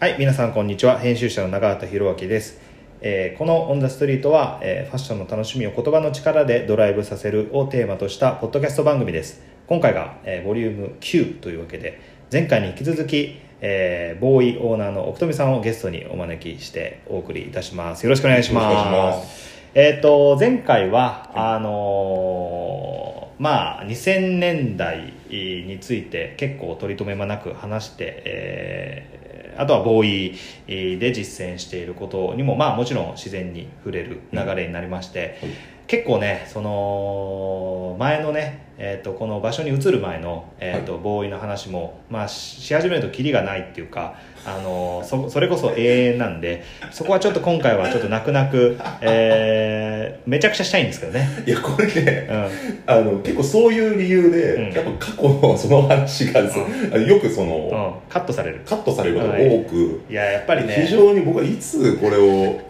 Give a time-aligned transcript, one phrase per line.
[0.00, 0.96] はい、皆さんこんにちは。
[1.00, 2.60] 編集者の長畑博明です。
[3.00, 9.42] えーこのオンザストリートは、えーファッションの楽しみを言葉の力でドライブさせるをテーマとしたポッドキャスト番組です。
[9.66, 12.00] 今回が、えーボリューム9というわけで、
[12.30, 18.04] 前回に引き続き、えーボーイオーナーの奥富さんをゲストにお招きしてお送りいたします。
[18.04, 18.74] よろしくお願いします。
[18.88, 29.17] ますえっ、と、前回は、あのーまあ、2000年代について結構取り留めもなく話して、えー
[29.58, 30.36] あとはボー
[30.68, 35.50] イで実践していることにも、まあもちろん自然に触れる流れになりまして、はい。
[35.88, 51.26] 結構ね、その、前のね、えっ、と、この場所に移る前の、えっ、と、ボーイの話も、まあ、しし始めるとキリがないっていうか、あのそ、それこそ永遠なんで、そこはちょっと今回はちょっと泣く泣く、えーめちゃくちゃしたいんですけどね。
[51.46, 52.94] いやこれねうん。
[52.94, 58.60] あの結構そういう理由で、うんやっぱ過去のその話が、そあのよくその、うん、カットされる。
[58.66, 60.84] カットされることが多く、いや、やっぱりね。
[60.86, 62.68] 非常に僕はいつこれを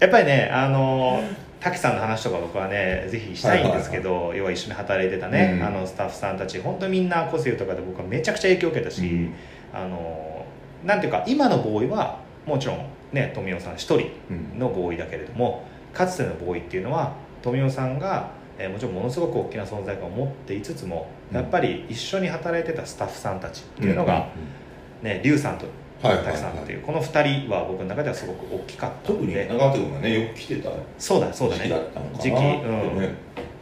[0.00, 1.22] やっぱりねあの
[1.64, 5.66] 滝さんの話とか僕はねぜひしたいんですけど、要は一緒に働いてたね、うん。
[5.66, 9.34] あのスタッフさんたち本当にみんな個性豊かで僕はめちゃくちゃ影響を受けたし、うん。
[9.72, 10.44] あの
[10.84, 14.58] なんていうか今のボーイはもちろんね富雄さん一人うん。
[14.58, 24.28] のボーイだけれどもかつてのボーイっていうのは富雄さんが、えーもちろんものすごく大きな存在感を持っていつつも、うんやっぱり一緒に働いてたスタッフさんたちっていうのが、
[25.02, 25.66] ね龍さんと
[26.04, 31.72] はいはい滝さんっていうこの二人は僕の中ではすごく大きかった特に長手君がねよく来てたそうだそうだね。
[32.20, 33.00] 時期うん。
[33.00, 33.14] ね。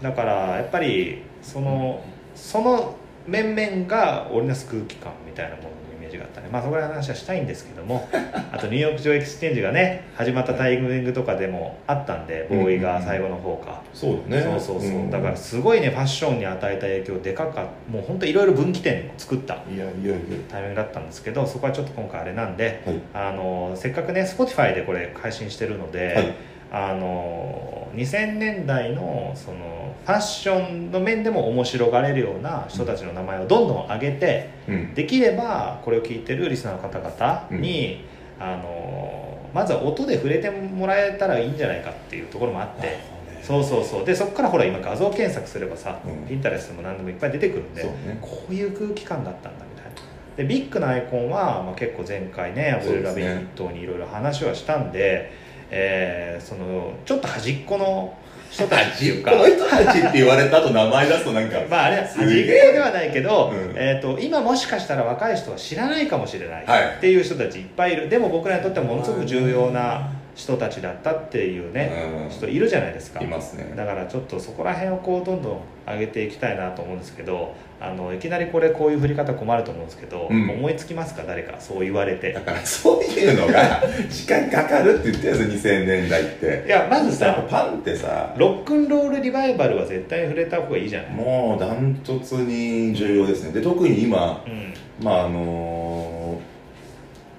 [0.03, 2.03] だからやっぱりその
[2.35, 2.97] その
[3.29, 5.69] 面々が織りなす空気感みたいなもの
[6.13, 8.09] ジがあったねまあそこら辺の話はしたいんですけども
[8.53, 14.43] あとニューヨーク上エクスチェンジがね始まったタイミングとかでもあったんでボーイが最後の方か、そうだね。
[14.43, 20.17] そうそうそう、んだからすごいねファッションに与えた影響でかかもう本当いろいろ分岐点を作ったいやいやいや。
[20.51, 22.97] タイミングだったんですけどそこはちょっと今回あれなんで、はい。
[23.15, 26.35] あのせっかくね Spotify でこれ配信してるので、はい
[26.75, 34.95] あの2000年代のそのファッションの面でも面白がれるような人たちの名前をどんどん上げてうん。
[34.95, 38.05] できればこれを聞いてるリスナーの方々に、
[38.41, 43.13] あのまずは音で触れてもらえたらいいんじゃないかっていうところもあって。
[43.43, 46.27] そうそうそうでそこからほら今画像検索すればさ、うん。
[46.27, 48.19] ピンタレストも何でもいっぱい出てくるんでね。
[48.23, 49.93] こういう空気感だったんだみたいな。
[50.37, 55.42] でビッグなアイコンは、まあ、結構前回ねアブレル・ラビットにいろいろ話はしたんで
[55.73, 58.17] えーそのちょっと端っこの
[58.51, 63.99] 人たちっていうかこの人たちって言われた後名前出すとなんか まああれはす端っこではないけど、うんえ。
[63.99, 66.65] ー、と今もしかしたら若い人は知らないかもしれない。
[66.99, 68.11] っていう人たちいっぱいいる。
[68.11, 71.93] でも僕らにとってはものすごく重要な人たちだったっていうね、
[72.25, 72.31] うん。
[72.31, 73.21] 人いるじゃないですか。
[73.21, 73.73] いますね。
[73.77, 80.51] だからちょっとそこら辺をこうどんどん上げていきたいなと思うんですけどあのいきなりこれこういう振り方困ると思うんですけど、うん。
[80.51, 81.25] 思いつきますか？
[81.27, 82.33] 誰かそう言われて。
[82.33, 86.65] だからそういうのが 時間かかるって言ってるんですよ2000年代って。
[86.67, 88.35] いやまずさパンってさ。
[88.39, 91.11] ロックンロールリバイバルは絶対に触れた方がいいじゃない？
[91.13, 93.53] もうダントツに重要ですね。
[93.53, 94.73] で特に今うん。
[95.05, 96.41] まああの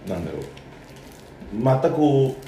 [0.08, 0.44] なんだろう。
[1.56, 2.43] またこう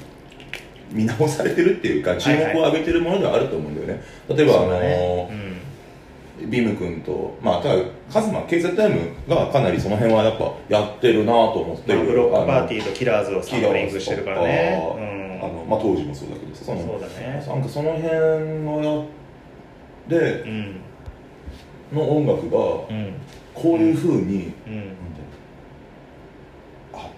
[0.92, 5.30] 見直されてるっていうか注目を浴びてるものではあると思うんだよね、例えば、そうだあね
[6.42, 7.82] のビム君とまあただ
[8.12, 15.40] カズマ KZM がかなりその辺はやっぱやってるなと思ってうんまあ、るブロックパーーティーとキラーズをサンプリングしてるからね。
[15.42, 17.44] あの、まあ、当時もそうだけどさそうん、のそうだね。
[17.48, 18.10] なんかその辺
[18.64, 19.08] の
[20.10, 20.82] やでうん。
[21.94, 22.58] の音楽が
[22.90, 23.14] うん。
[23.54, 24.96] こういうふうに、うん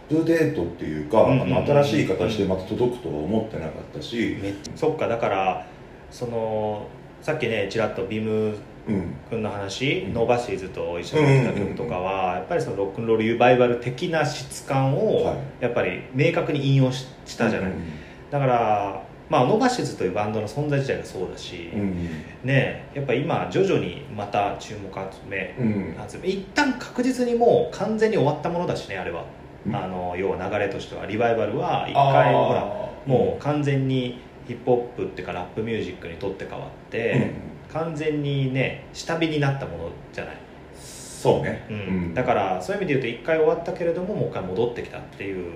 [0.09, 4.37] プデートっていうか、うんあの新しい形でまた届くとは思ってなかったし、
[4.75, 5.65] そっかだから
[6.09, 6.87] その
[7.21, 8.55] さっきねちらっと BIM
[8.87, 9.13] うん。
[9.29, 10.13] 君の話、うん。
[10.13, 15.37] No Buses と一緒にやった曲とかは、やっぱりそのロックンロールリバイバル的な質感を、はい。
[15.59, 17.83] やっぱり明確に引用ししたじゃない、うん
[18.31, 22.07] だからまあ No Buses というバンドの存在自体がそうだし、うん
[22.43, 25.95] ねやっぱ今徐々にまた注目集め、うん。
[26.09, 29.27] 集め一旦確実にもう完全に終わったものだしねあれは、うん
[29.73, 32.65] あの要は流れとしてはリバイバルは一回ほら
[33.05, 37.31] もう完全にヒップホップっていうかラップミュージックにとって変わって、うん。
[37.73, 40.37] 完全にね下火になったものじゃない、
[40.73, 42.13] そうね、うん。
[42.13, 45.53] だからそういう意味で言うと一回終わったけれどももう一回戻ってきたっていう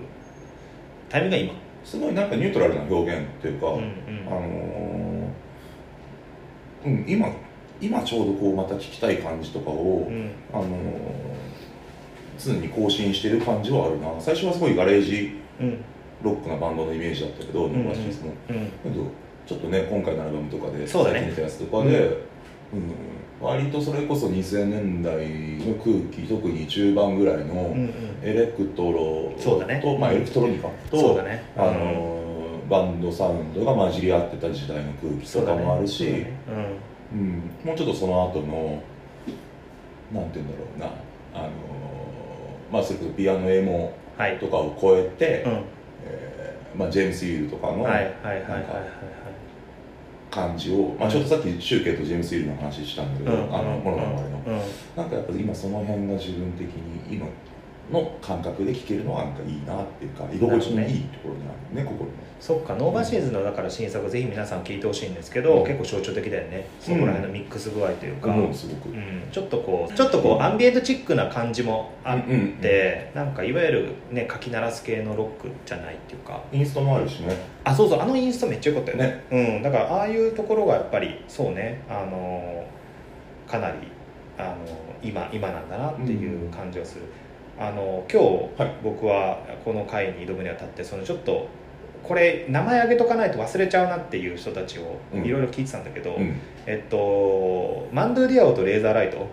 [1.10, 1.54] タイミングが今。
[1.86, 3.84] すごいなんかニュートラルな表現っていうか、うんうん。
[4.28, 7.28] あのーうん、今
[7.80, 10.31] 今ちょうどこうまた聞きたい感じとかを、うん。
[10.54, 10.68] あのー
[12.50, 14.08] 常に更新してる感じはあるな。
[14.20, 15.78] 最初はすごいガレージうん。
[16.24, 17.74] ロックなバンドのイメージだったけど、ん。
[17.74, 18.32] No Buses も。
[18.50, 18.56] うん。
[18.84, 19.06] けど
[19.46, 21.20] ちょっとね今回のアルバムとかでそうだね。
[21.20, 22.22] 最近出たやつとかで、うん。
[23.42, 25.16] 割とそれこそ2000年代
[25.68, 27.94] の空気特に中盤ぐらいのうんうん。
[28.24, 29.80] エレクトロそうだね。
[29.82, 31.44] と、まあ、エレクトロニカと、ね。
[31.58, 32.22] あのー
[32.70, 36.32] バンドサウンドが混じり合ってた時代の空気とかもあるし、そうだね。
[37.12, 38.82] うん、もうちょっとその後の
[40.14, 40.86] なんて言うんだろうな。
[41.34, 42.00] あのー
[42.72, 43.94] まあそれこそピアノエモ
[44.40, 45.52] とかを超えて、うん。
[46.06, 47.86] えーまあ、ジェームス・ヒールとかの
[50.30, 53.56] 感じを、まあ、ちょっとさっきシュウケイとジェームス・ヒールの話したんだけど、うん。
[53.56, 54.54] あのモノマネの、うん。
[54.54, 54.62] うん。
[54.96, 57.28] なんかやっぱり今その辺が自分的に今
[57.92, 62.12] の感覚で聴けるのはなんかいいなっていうか居心地のいいところにあるね心の
[62.42, 65.63] そっか No Buses のだから新作ぜひ皆さん聞いてほしいんですけど、うん。
[65.63, 66.68] 結構象徴的だよね。
[66.80, 69.22] そこら辺のミックス具合というか、思うすごく、うん。
[69.31, 76.42] ちょっとこうちょっとこうアンビエントチックな感じもあって、うんうんなんかいわゆるねかき鳴らす系のロックじゃないっていうか。
[76.51, 77.38] インストもあるしね。
[77.63, 79.24] あそうそうあのインストめっちゃ良かったよね。
[79.30, 79.57] ね。
[79.57, 82.66] うん、だからああいうところがやっぱりそうねあの
[83.48, 83.75] かなり
[84.38, 84.56] あの
[85.04, 87.01] 今今なんだなっていう感じがする、
[87.62, 88.75] あの今日、はい。
[88.84, 91.48] 僕はこの回に挑むにあたってそのちょっと
[92.02, 95.24] これ名前挙げとかないと忘れちゃうなっていう人たちをうん。
[95.24, 96.40] いろいろ聞いてたんだけど、うん。
[96.66, 99.28] えっとマンドゥ・ディアオとレーザーライト。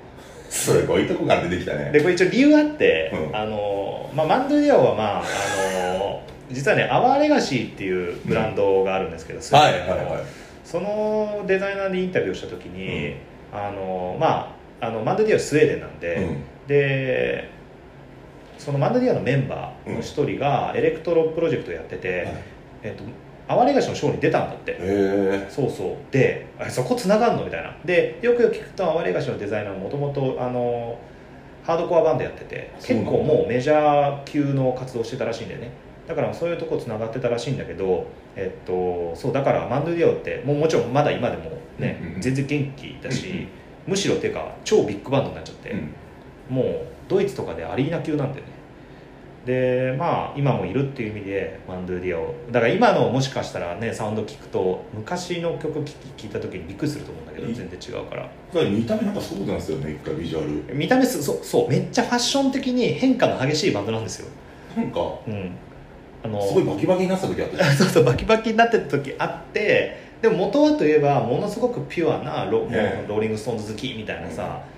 [0.51, 1.91] すごいとこが出てきたね。
[1.91, 3.37] でこれ一応理由あって、うん。
[3.37, 10.25] あのまあ、マンドゥ・ディアオはまああの実はね Our Legacy っていうブランドがあるんですけど、スウェはいはいはい。
[10.65, 13.17] そのデザイナーにインタビューをした時に、
[13.55, 16.43] あのまああの Mando Diao はスウェーデンなんで、うん。
[16.67, 17.57] で
[18.59, 22.35] その Mando Diao のメンバーの一人がエレクトロプロジェクトやってて、はい。
[22.83, 23.05] えっと、
[23.53, 26.13] Our Legacy のショーに出たんだって、そうそう。
[26.13, 27.75] であそこつながんのみたいな。
[27.85, 30.99] でよくよく聞くと Our Legacy のデザイナーもともとあの
[31.65, 35.71] ハードコアバンドやってて結構もうメジャー級の活動してたらしいんだよね。
[36.07, 42.21] だからそういうとこつながってたらしいんだけどえっとそうだからマンドゥディオってもうもちろんまだ今でもね、うんうん。
[42.21, 43.49] 全然元気だし、うんうん。
[43.89, 46.55] むしろっていうか超ビッグバンドになっちゃって、うん。
[46.55, 48.59] もうドイツとかでアリーナ級なんだよね。
[49.47, 52.35] でまあ今もいるっていう意味でマンドゥディアを。
[52.51, 55.85] だから今のもしかしたらねサウンド聞くと昔の曲聴
[56.17, 58.29] き聞いた時にびっくりすると思うんだけどい全然違うから。
[58.69, 60.77] 見た目なんかそうなんですよね一回ビジュアル。
[60.77, 61.69] 見た目すそうそう。
[61.69, 64.29] めっちゃファッション的に変化の激しいバンドなんですよ。
[64.77, 65.53] なんかうん。
[66.23, 74.78] あのすごいバキバキになってた時あったそうそうバキバキになってた時あってでも元はといえばものすごくピュアなロ,、もうねローリング・ストーンズ好きみたいなさ、あ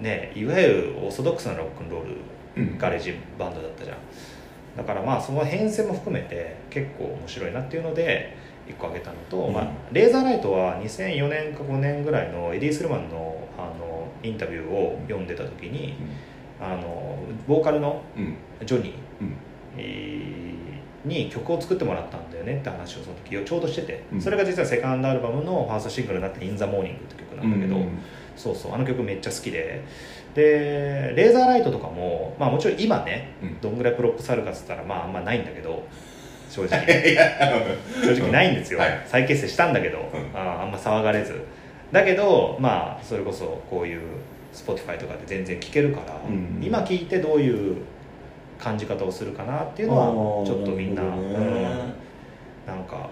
[0.00, 2.16] ね、いわゆるオーソドックスなロックンロール
[2.56, 2.78] うん。
[2.78, 3.96] ガレージバンドだったじゃん。
[4.76, 8.36] だからまあその変遷も含めて結構面白いなっていうので
[8.68, 9.54] 1個挙げたのと、うん。
[9.54, 15.94] まあ、 Razorlight は2004年か5年ぐらいのエディ・スリマンのあのインタビューを読んでた時に
[16.60, 18.36] あのボーカルのうん。
[18.64, 19.36] ジョニーうん。
[19.76, 20.69] えー
[21.04, 24.20] に曲を作ってもらったんだよねって話をその時ちょうどしてて、うん。
[24.20, 27.98] それが実はセカンドアルバムのファーストシングルになって「In the Morning」って曲なんだけど、うん。
[28.36, 29.82] そうそうあの曲めっちゃ好きで。
[30.34, 33.60] で Razorlight とかも、まあ、もちろん今ねうん。
[33.60, 35.82] どんぐらいプロップスあるかっつったらまああんまないんだけど
[36.50, 36.80] 正直。
[38.04, 39.02] 正直ないんですよ、はい。
[39.06, 40.02] 再結成したんだけど、ん。
[40.34, 41.40] ああんま騒がれず。
[41.92, 44.00] だけどまあそれこそこういう
[44.52, 46.60] Spotify とかで全然聴けるから、うん。
[46.62, 47.76] 今聴いてどういう
[48.60, 51.08] 感じ方をするかなっていうのはちょっとみんな、ね。
[51.08, 52.74] うん。
[52.74, 53.08] なんか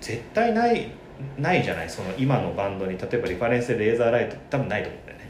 [0.00, 0.90] 絶対ない
[1.38, 1.88] ないじゃない？
[1.88, 5.24] その今のバンドに例えばリファレンスでレーザーライト多分ないと思うんだよね。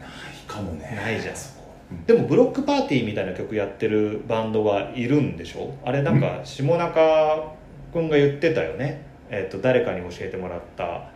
[0.00, 0.10] ない
[0.46, 0.96] かもね。
[0.96, 1.34] ないじゃん。
[2.06, 5.72] でもブロックパーティーみたいな曲やってるバンドがいるんでしょ？
[5.84, 7.54] あれなんか下中
[7.92, 11.10] 君が言ってたよね、えっと誰かに教えてもらった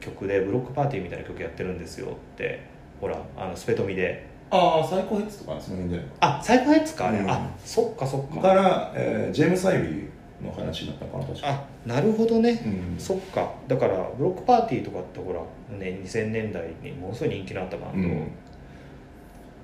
[0.00, 2.66] 曲でブロックパーティーみたいな曲やってるんですよって
[3.00, 7.30] ほらあのスペトミでああサイコヘッズとかその辺じゃないあサイコヘッズかあれ、うん。
[7.30, 8.40] あそっかそっか。
[8.42, 10.08] から、えージェームス・アイビー
[10.44, 11.48] の話になったのかな確か。
[11.48, 12.62] あなるほどね、
[12.94, 13.00] うん。
[13.00, 13.50] そっか。
[13.66, 15.40] だからブロックパーティーとかってほら、
[15.78, 18.30] ね、2000年代にものすごい人気のあったバンドうん。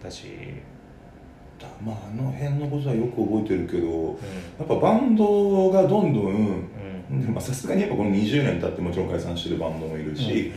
[0.03, 0.25] だし、
[1.61, 4.15] だまああの辺のことはよく覚えてるけどうん。
[4.15, 4.17] や
[4.65, 6.67] っぱバンドがどんどん
[7.11, 7.21] うん。
[7.21, 10.53] でまあさすがにやっぱこの20年経ってもちろん解散してるバンドもいるし、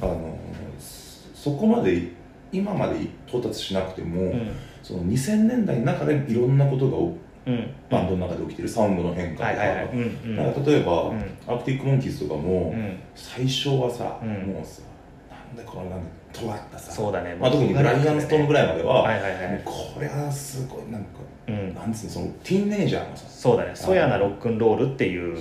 [0.00, 0.38] あの
[0.78, 2.12] そそこまで
[2.54, 2.96] 今まで
[3.26, 4.30] 到達しなくても、うん。
[4.30, 4.50] うん
[4.84, 7.70] その2000年代の中でいろんなことがおうん。
[7.90, 11.18] バンドの中で起きてるサウンドの変化とか,、例えば、うん。
[11.46, 12.98] アークティック・モンキーズとかも、うん。
[13.14, 14.52] 最初はさ、うん。
[14.52, 14.82] もうさ
[15.30, 16.92] なんでこのなんか尖ったさ。
[16.92, 17.34] そうだね。
[17.34, 19.62] まあ、特にブライアン・ストームぐらいまでは、はいはいはい。
[19.64, 21.08] これはすごいなんか、
[21.48, 21.74] うん。
[21.74, 23.70] なんつうのそのティーンネイジャーのさそうだね。
[23.74, 25.36] そやなロックンロールっていう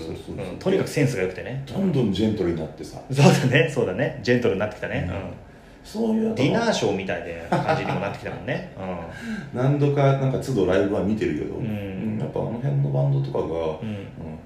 [0.59, 1.63] とにかくセンスが良くてね。
[1.67, 2.99] どんどんジェントルになってさ。
[3.11, 3.69] そうだね。
[3.69, 4.19] そうだね。
[4.23, 5.15] ジェントルになってきたね、うん。
[5.15, 5.21] うん
[5.83, 8.71] そういうディナーショーみたいな感じにもなってきたもんね、
[9.53, 12.17] う何度かなんか都度ライブは見てるけど、うん。
[12.19, 13.55] やっぱあの辺のバンドとかが、んうん。
[13.55, 13.73] うん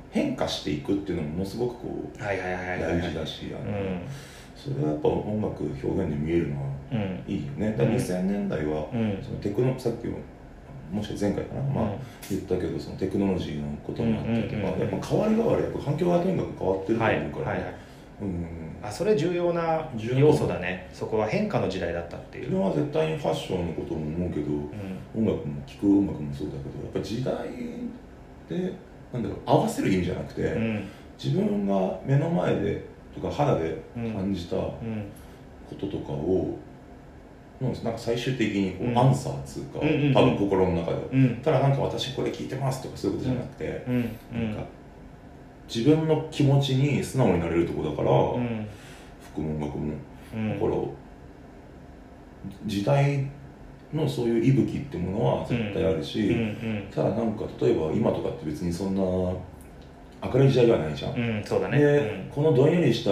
[0.09, 3.53] 変化していくっていうのもものすごくこうはいはいはいはいはい大事だし、
[4.55, 6.61] それはやっぱ音楽表現で見えるのは
[6.93, 7.71] うんいいよね。
[7.77, 9.19] だから2000年代は、うん。
[9.21, 10.17] そのテクノさっきも
[10.91, 11.89] もし前回かな、まあうん
[12.29, 14.79] 言ったけどそのテクノロジーのこともあったりとか、うんうんうんうん。
[14.79, 17.73] やっぱ変わり変わりやっぱ環境がとにかく変わってるとはい思うから、はいはい
[18.21, 20.27] うんあそれ重要な重要。
[20.27, 20.89] 要素だね。
[20.93, 25.27] そこは変化の時代だったっていう、自分は絶対にファッションのことも思うけど、うん。
[25.29, 27.33] 音楽も聴く音楽もそうだけどやっぱ時代
[28.49, 28.73] で
[29.11, 30.83] なんだろう合わせる意味じゃなくて、うん。
[31.21, 34.85] 自分が目の前でとか肌で感じたこう
[35.75, 35.77] ん。
[35.77, 36.57] ととかを、
[37.59, 38.97] なんか最終的にこう、うん。
[38.97, 40.13] アンサーっつうか、うんうんうん。
[40.13, 41.35] 多分心の中で、うん。
[41.43, 44.01] ただなんか私これ聞いてますとかそういうことじゃなくて、うん。
[44.33, 44.63] なんか
[45.73, 48.67] 自分の気持ちに素直になれるところだから、うん。
[49.33, 49.93] 服も音楽も、
[50.33, 50.59] うん。
[50.59, 50.71] だから
[52.65, 53.27] 時代
[53.93, 56.87] のそういう息吹ってものは絶対あるし、うんうん。
[56.93, 61.79] ただなんか例えば今とかって別にそんな明るい時代ではないじゃん、うんそうだね。
[61.79, 63.11] で、このどんよりした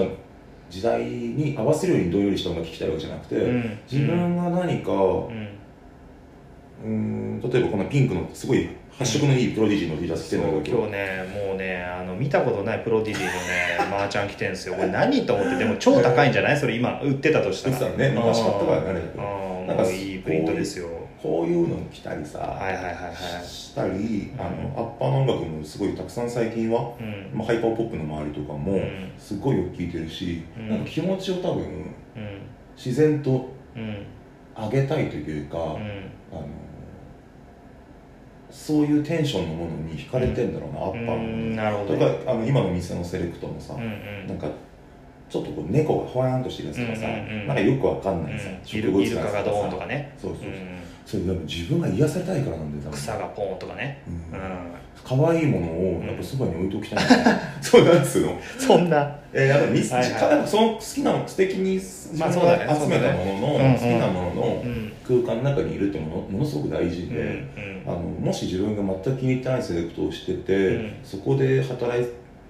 [0.69, 3.79] 時代に合わせるようにどんよりした音楽聴きたいわけじゃなくて、うん。
[3.91, 4.91] 自分が何か、
[6.83, 7.41] うん。
[7.41, 14.75] 例えばこのピンクのすごい発色のいいプロディジーの T シャツ着てんだけど今日ねもうねあの見たことないプロディジーのねマーチャン着てるんですよ。
[14.75, 16.57] これ何と思ってでも超高いんじゃない？
[16.57, 17.75] それ今売ってたとしたら。
[17.75, 19.01] 売ってたね昔買ったからね
[19.67, 20.87] なんかいいプリントですよ
[21.21, 32.41] こういうの着たりさ、はいはいはいはいしたりあのアッパーの音楽もすごいたくさん最近は、うんまあ、ハイパーポップの周りとかもうんすごいよく聴いてるし、うんなんか気持ちを多分うん
[32.77, 34.05] 自然とうん
[34.55, 36.47] 上げたいというか、うんあの
[38.55, 41.93] そういうテンションのものに惹かれてんだろうな、アッパーうんになるほど。
[41.93, 43.81] とかあの今の店のセレクトもさ、うん。
[43.81, 44.47] うんなんか
[45.29, 47.47] ちょっとこう猫がほわーんとしてるやつとかさ、うんうんうん。
[47.47, 50.13] なんかよくわかんないさ、イルイルカがドーンとかね。
[50.17, 52.97] そうそうそう、うんそれでも自分が癒されたいからなんだよ多分。
[52.97, 54.01] 草がポーンとかね。
[54.07, 54.39] うん。
[54.39, 54.41] う
[55.05, 59.15] 可愛いものをやっぱそばに置いておきたいな、 そうなんつうのんそんな。
[59.31, 62.65] えー、やっぱミス、はいはその好きな素敵に自分まあそうだね。
[62.65, 70.91] が集めたものの、好きなもののうん空間の中にいるってものものすごく大事で、うんあのもし自分が全く気に入ってないセレクトをしてて、うん。
[71.03, 72.05] そこで働い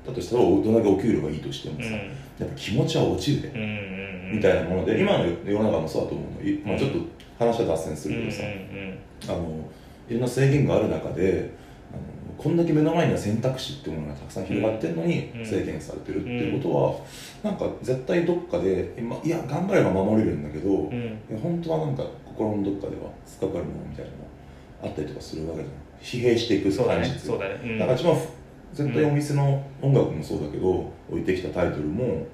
[0.05, 1.91] たとしたらどれだけお給料がいいとしてもさ、うん。
[1.91, 1.99] や
[2.45, 4.35] っぱ気持ちは落ちるで、うんうんうん。
[4.37, 6.99] みたいなもので今の世の中もそうだと思うの、いまあ、ちょっと
[7.37, 8.43] 話は脱線すうんうんるけど
[9.27, 9.69] さ、あの
[10.09, 11.51] いろんな制限がある中で
[11.91, 12.01] あの
[12.37, 15.45] こんだけ目の前には選択肢っていうものがたくさん広がってるのにうん。
[15.45, 21.19] 制限されてるっていうことは、なんか絶対どっかで今いや頑張れば守れるんだけど、うん。
[21.41, 24.17] 本当はなんか心のどっかでは突っかかるものみたいなの
[24.83, 25.75] があったりとかするわけじゃん。
[26.01, 27.19] 疲弊していく感じ。
[27.19, 27.59] そうだね。
[27.63, 27.79] うん。
[27.79, 28.27] だから一番ふ
[28.73, 32.27] 絶対お店の音楽もそうだけど、置いてきたタイトルも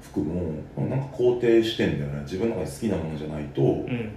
[0.00, 2.20] 服もなんか肯定してんだよね。
[2.22, 4.12] 自分の中で好きなものじゃないと、うん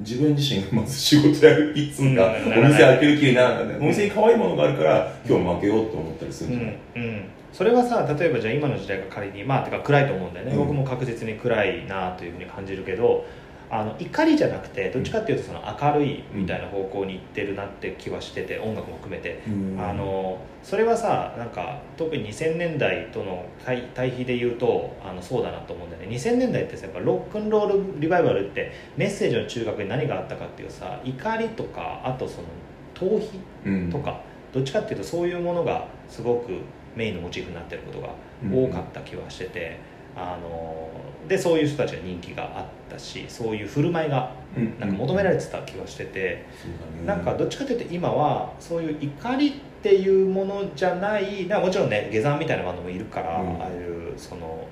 [0.00, 7.24] 自分自身がまず仕事やる気っつうんお店開ける気にならないお店に可愛いものがあるから今日負けようって思ったりするんじゃない、うんうん。
[7.52, 10.58] それはさ例えばじゃあ今の時代が仮にまあてか暗いと思うんだよね、うん。
[10.58, 13.24] 僕も確実に暗いなというふうに感じるけど
[13.70, 19.80] あの怒りじゃなくてどっちかっていうとその明るいみたいな方向に行ってるなって気はしてて音楽も含めて、うん。
[19.80, 26.16] あのそれはさなんか特に2000年代との対対比で言うとあのそうだなと思うんだよね。
[26.16, 32.48] 2000年代ってさやっぱロックンロールリバイバルってメッセージの中核に何があったかっていうさ怒りとかあとその
[32.94, 33.90] 逃避うん。
[33.90, 34.20] とか、
[34.52, 36.58] どっちかっていうとそういうものがすごく
[36.96, 38.08] メインのモチーフになってることが
[38.52, 39.78] 多かった気はしてて、
[40.16, 40.90] あの
[41.28, 44.78] でそういう人たちが人気があったしそういう振る舞いがうん。
[44.80, 49.52] なんか求められてた気がしてて、そうだねなんかどっちかというと今はそういう怒りっ
[49.82, 53.62] ていうものじゃないなもちろんね下山みたいなバンドもいるから、うん。
[53.62, 54.66] ああいうその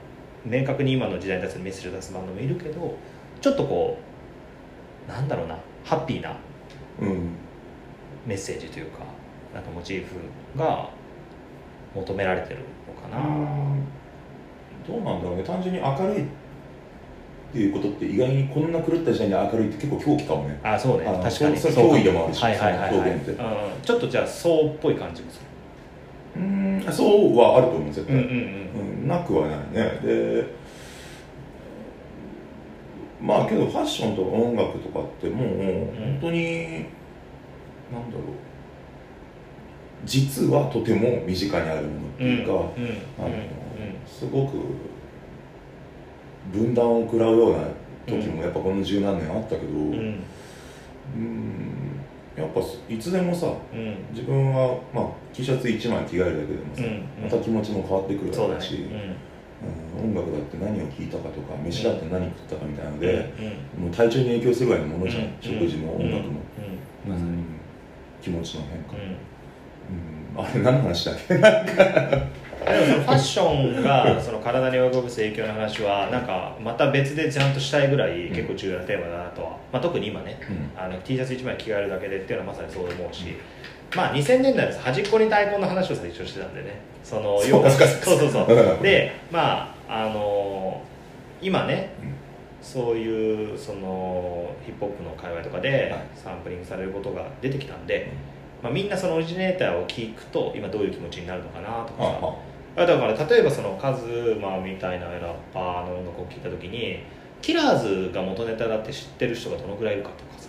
[0.44, 2.96] 明確に今の時代に対するメッセージを出すバンドもいるけど
[3.40, 3.98] ちょっとこ
[5.06, 6.36] うなんだろうなハッピーな
[7.00, 7.30] うん。
[8.26, 9.04] メッセージというか
[9.54, 10.16] なんかモチーフ
[10.58, 10.90] が
[11.94, 13.24] 求められてるのかな、
[14.88, 15.42] どうなんだろうね。
[15.44, 16.26] 単純に明るいっ
[17.52, 20.58] ていうことって意外にこんな狂った時代に明るいって結構狂気かもね。
[20.62, 21.04] あそうね。
[21.04, 21.56] 確かに。
[21.56, 22.90] それ脅威でもあるしはいはいはい、はい。
[22.90, 23.30] その表現って。
[23.32, 23.38] うん、
[23.82, 25.46] ちょっとじゃあそうっぽい感じもする。
[26.36, 28.28] うんそうはあると思う絶対、うんうん
[29.02, 29.08] うん。
[29.08, 30.00] なくはないね。
[30.02, 30.46] で
[33.20, 35.48] まあけどファッションとか音楽とかってもう
[35.96, 36.64] 本当に、
[37.92, 38.48] なんだろう。
[40.04, 42.68] 実はとても身近にあるものってうんいうか、うんうん。
[43.18, 43.28] あの
[44.08, 44.56] すごく
[46.52, 47.64] 分断を食らうような
[48.06, 49.92] 時もやっぱこの十何年あったけど、うん。
[49.92, 50.24] うん
[51.16, 51.78] うん
[52.36, 53.96] やっぱいつでもさうん。
[54.12, 57.24] 自分は、まあ、T シャツ1枚着替えるだけでもさ、うん。
[57.24, 60.12] また気持ちも変わってくるだろうし、うん。
[60.12, 63.32] 音楽だって何を聴いたかとか飯だって何食ったかみたいなので、
[63.76, 63.84] うん。
[63.86, 65.30] もう体調に影響するぐらいのものじゃん、うん。
[65.40, 66.40] 食事も音楽も、
[68.22, 68.94] 気持ちの変化、
[70.42, 71.34] あれ何の話だっけ？
[72.58, 80.40] ファッションがその体に及ぼす影響の話はなんかまた別でちゃんとしたいぐらい結構重要なテーマだなとは、まあ、特に今ね、
[80.76, 80.80] うん。
[80.80, 83.36] あの T シャツ1枚着替えるだけでっていうのはまさにそう思うし、
[83.94, 84.80] まあ2000年代です。
[84.80, 86.80] 端っこに太鼓の話を最初してたんでね。
[87.04, 88.82] そのそうかそうかそうそう。
[88.82, 90.82] でまああの
[91.40, 92.14] 今ねうん。
[92.60, 96.02] そういうそのヒップホップの界隈とかではい。
[96.16, 98.10] サンプリングされることが出てきたんで、
[98.62, 102.18] まあ、みんなそのオリジネーターを聞くと今どういう気持ちになるのかなとかさ。
[102.22, 102.86] ああ。
[102.86, 107.00] だから例えばそのカズマみたいなラッパーの音楽を聴いた時に
[107.42, 110.48] キラーズが元ネタだって知ってる人がどのぐらいいるかとかさ。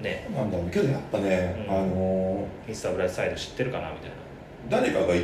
[0.00, 0.26] ね。
[0.34, 1.74] あなんだろうけどやっぱね、うん。
[1.74, 4.10] あのミスターブライトサイド知ってるかなみたい
[4.68, 5.22] 誰かがい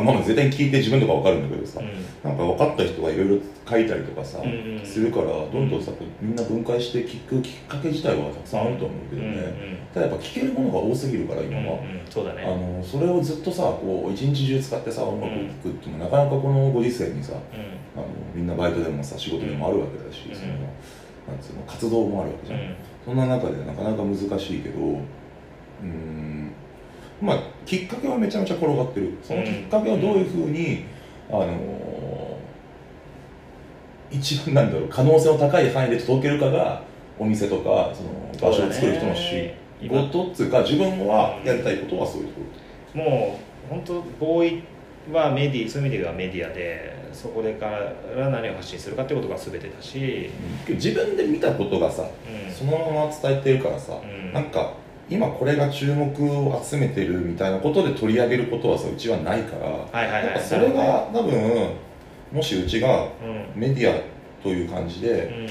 [0.00, 1.94] まあまあ絶対に聞いて自分とか分かるんだけどさ、な、うん。
[2.24, 9.78] なんか分かった人がいろいろ書いたりとかさ、うんうんするからどんどんさみんな分解して聞くきっかけ自体はたくさんあると思うけどね、うんうん。
[9.94, 12.06] ただやっぱ聞けるものが多すぎるから今は、うんうん。
[12.10, 17.36] そうだあねのそれをずっとさこう一日中使ってさ音楽を聴くっていうのもなかなかこのご時世にさう
[17.96, 20.34] あのみんなバイトでもさ仕事でもあるわけだし、うん。
[20.34, 22.74] そのなんつうの活動もあるわけじゃん、ん。
[23.04, 26.52] そんな中でなかなか難しいけどうーん
[27.22, 29.16] まあきっかけはめちゃめちゃ転がってる。
[29.22, 30.84] そのきっかけをどういうふうに、
[31.30, 31.72] あのー
[34.12, 36.82] 一番なんだろう可能性の高い範囲で届けるかが
[37.18, 39.54] お店とかその場所を作る人の仕
[39.88, 42.34] 事っつうか自分はやりたいことはそういうと
[42.94, 44.62] こもう本当ボーイ
[45.10, 47.66] はメディそういう意味ではメディアでそこでか
[48.16, 50.30] ら何を発信するかってことが全てだし、
[50.68, 52.52] ろ自分で見たことがさうん。
[52.52, 54.32] そのまま伝えてるからさ、うん。
[54.32, 54.74] なんか
[55.12, 60.24] 今これが注目を集めてるみたいなことで取り上げることはさうちはないから、はいはいはい。
[60.26, 61.70] やっぱそれが多分
[62.32, 63.06] もしうちがう
[63.56, 64.00] んメディア
[64.42, 65.46] という感じで、うん。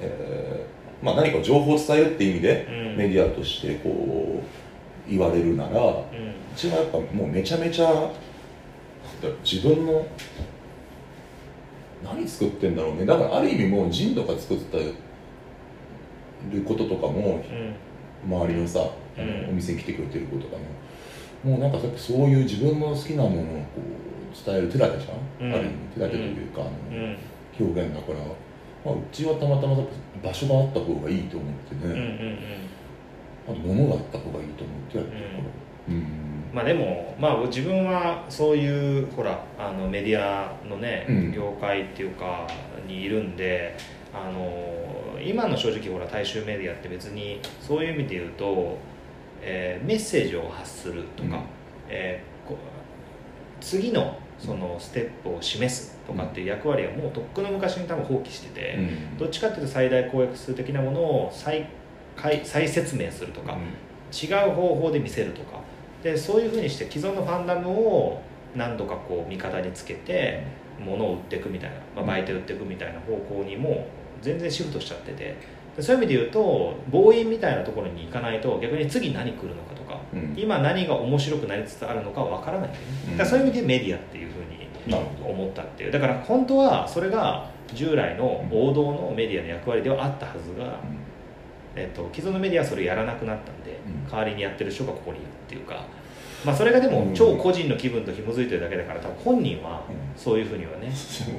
[0.00, 2.96] えーまあ、何か情報を伝えるっていう意味で、うん。
[2.96, 4.42] メディアとしてこ
[5.08, 8.10] う言われるならううんちはやっぱもうめちゃめちゃだ
[9.44, 10.06] 自分の
[12.02, 13.06] 何作ってんだろうね。
[13.06, 14.92] だからある意味もうジンとか作って
[16.52, 17.12] ることとかも
[17.50, 17.74] うん
[18.26, 19.50] 周りのさ、うん。
[19.50, 20.62] お店に来てくれてる子とかね
[21.44, 25.54] もうなんかやっぱそういう自分の好きなものをこう伝える手立てじゃん、うん。
[25.54, 27.16] ある意味手立てというか、あのうん。
[27.60, 28.18] 表現だから、
[28.84, 29.76] まあ、うちはたまたま
[30.22, 32.38] 場所があった方がいいと思ってね、うん
[33.46, 35.44] あと物があった方がいいと思ってやってるから。
[35.86, 36.04] うん、
[36.54, 41.32] まあでも、まあ、自分はそういうほらあのメディアのね、うん。
[41.32, 42.46] 業界っていうか
[42.88, 43.76] にいるんで
[44.14, 48.78] あの今の正直ほら大衆メディアって別にそういう意味で言うと、
[49.40, 51.42] えーメッセージを発するとか、うん。
[51.88, 52.56] えーこ
[53.60, 59.18] 次のそのステップを示すとかっていう役割はもうとっくの昔に多分放棄してて、うん。
[59.18, 61.66] どっちかっていうと最大公約数的なものを再
[62.16, 63.56] 再再説明するとか、
[64.12, 65.60] 違う方法で見せるとか
[66.02, 68.20] でそういうふうにして既存のファンダムを
[68.54, 70.44] 何度かこう味方につけて
[70.78, 73.86] 物を売っていくみたいな、まあ、媒体売っていくみたいな方向にも
[74.24, 75.36] 全然シフトしちゃってて。
[75.76, 80.34] でそういう意味で言うと暴飲みたいなところに行かないと逆に次何来るのかとかうん。
[80.36, 82.76] 今何が面白くなりつつあるのかわからないね。
[83.10, 83.16] うん。
[83.16, 85.90] だそういう意味でメディアっていうふうに思ったっていう。
[85.90, 90.78] だから本当はそれが従来の王道のメディアの役割ではあったはずが、
[91.74, 94.08] えっと、既存のメディアはそれやらなくなったんで、うん。
[94.08, 95.86] 代わりにやってる人がここにいるっていうか、
[96.44, 97.14] まあ、それがでもうん。
[97.14, 99.96] 超個人の気分と紐づいてるだけだから多分本人はうん。
[100.16, 100.92] そういうふうにはね、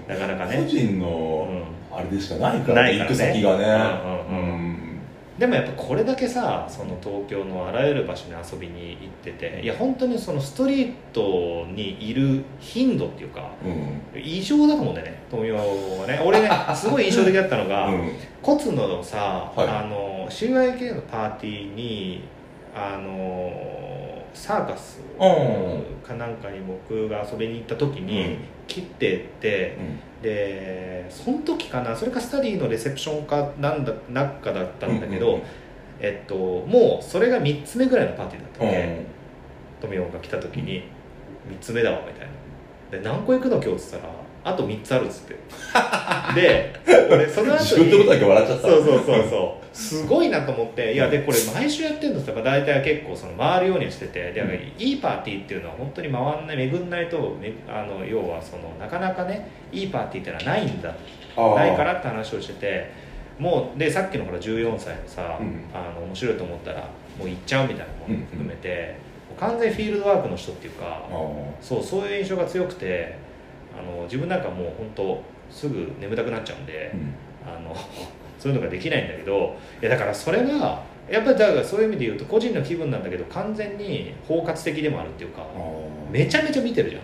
[0.08, 0.62] なかなかね。
[0.64, 1.48] 個人の
[1.92, 3.00] うあれでしかないからね。
[3.00, 3.66] 行く先がね。
[4.30, 5.00] うんうんうん。
[5.38, 14.22] でもやっぱこれだけさその東京のあらゆる場所に遊びに行ってていや本当にそのストリートにいる頻度っていうかうん。
[14.22, 16.22] 異常だと思うんだよね富山はね。
[16.26, 18.12] 俺ね すごい印象的だったのが、うん。
[18.42, 19.68] コツのさ、はい。
[19.68, 22.24] あの CYK のパーティーに
[22.74, 23.85] あの
[24.36, 26.08] サーカスうん。
[26.08, 28.38] かなんかに僕が遊びに行った時に、うん。
[28.68, 29.78] 切ってって
[30.22, 35.48] でその時かなそれかスタディのレセプションかなんだなんかだったんだけど、うんうんうん。
[36.00, 38.70] えっと、もうそれが3つ目ぐらいのパーティーだったうん。
[38.70, 39.06] ので、
[39.82, 40.84] 富岡が来た時に
[41.50, 42.34] 3つ目だわみたいな。
[43.00, 44.14] で何個行くの今日っつったら
[44.46, 45.36] あと3つあるっつって。
[46.36, 46.74] で
[47.12, 48.68] 俺その後自分のことだけ笑っちゃった。
[48.68, 49.66] そうそうそうそう。
[49.76, 60.96] すごいなと思っていやでこれ毎週やってるのって大体結構その回るようにしててでうんいいパーティーっていうのは本当に回んない巡んないとめあの要はそのなかなかねいいパーティーっていうのはないんだ。
[61.36, 62.92] ないからって話をしてて
[63.38, 65.66] もうでさっきのほら14歳のさ、うん。
[65.74, 68.98] あの面白いと思ったらもう行っちゃうみたいなものも含めて、
[69.30, 71.02] もう完全にフィールドワークの人っていうか
[71.62, 73.18] そうそういう印象が強くて
[73.78, 77.14] あの自分なんかもう本当すぐ眠たくなっちゃうんで、うん。
[77.46, 77.76] あの
[78.40, 85.46] そういうのができないんだけどいやだからそれがやっぱりだからそういう意味で言うと個人の気分なんだけど完全に包括的でもあるっていうか
[86.12, 87.02] めちゃめちゃ見てるじゃん。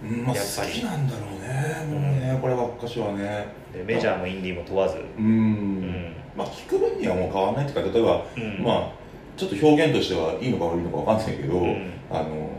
[0.00, 0.68] うんまあやっぱり。
[0.68, 1.98] 好きなんだろうね。
[1.98, 3.46] もうねこればっかしはね。
[3.72, 4.98] でメジャーもインディーも問わず。
[5.18, 6.12] うん、うん。
[6.36, 8.64] まあ聞く分にはもう変わらないっていうか例えば、うん。
[8.64, 8.90] まあ
[9.36, 11.92] ちょっと表現としてはいいのか悪いのかわかんないけど、うん。
[12.10, 12.50] あの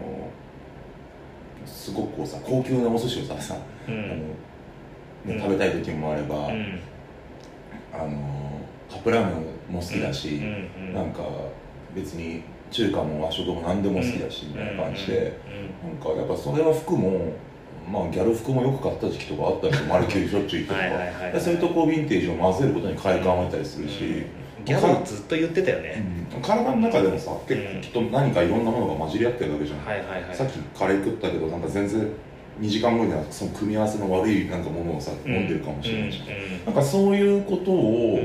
[1.80, 3.56] すごくこうさ高級なお寿司をささ、
[3.88, 4.36] うあのんね
[5.28, 5.40] うん。
[5.40, 6.80] 食べたい時もあれば、うん。
[7.94, 9.32] あのカップラーメ
[9.70, 11.22] ンも好きだし、うんうんなんか
[11.96, 15.40] 別に中華も和食も何でも好きだし、みたいな感じで、
[15.84, 17.34] なんかやっぱそれは服も
[17.92, 21.42] まあギャル服もよく買った時期とかあったりマルキューしょっちゅう行ってはいとはいはい。
[21.42, 24.28] そういうとこヴィンテージを混ぜることに快感を得たりするし、
[24.70, 26.04] ギャルはずっと言ってたよね、
[26.34, 26.42] うん。
[26.42, 30.36] 体の中でもさ結構きっと何かいろんなものが混じり合ってるわけじゃん、はいはいはい。
[30.36, 32.08] さっきカレー食ったけどなんか全然
[32.62, 35.34] 2時間後にはその組み合わせの悪いなんかものをさ、うん。
[35.34, 38.20] 飲んでるかもしれないし、うんなんかそういうことを、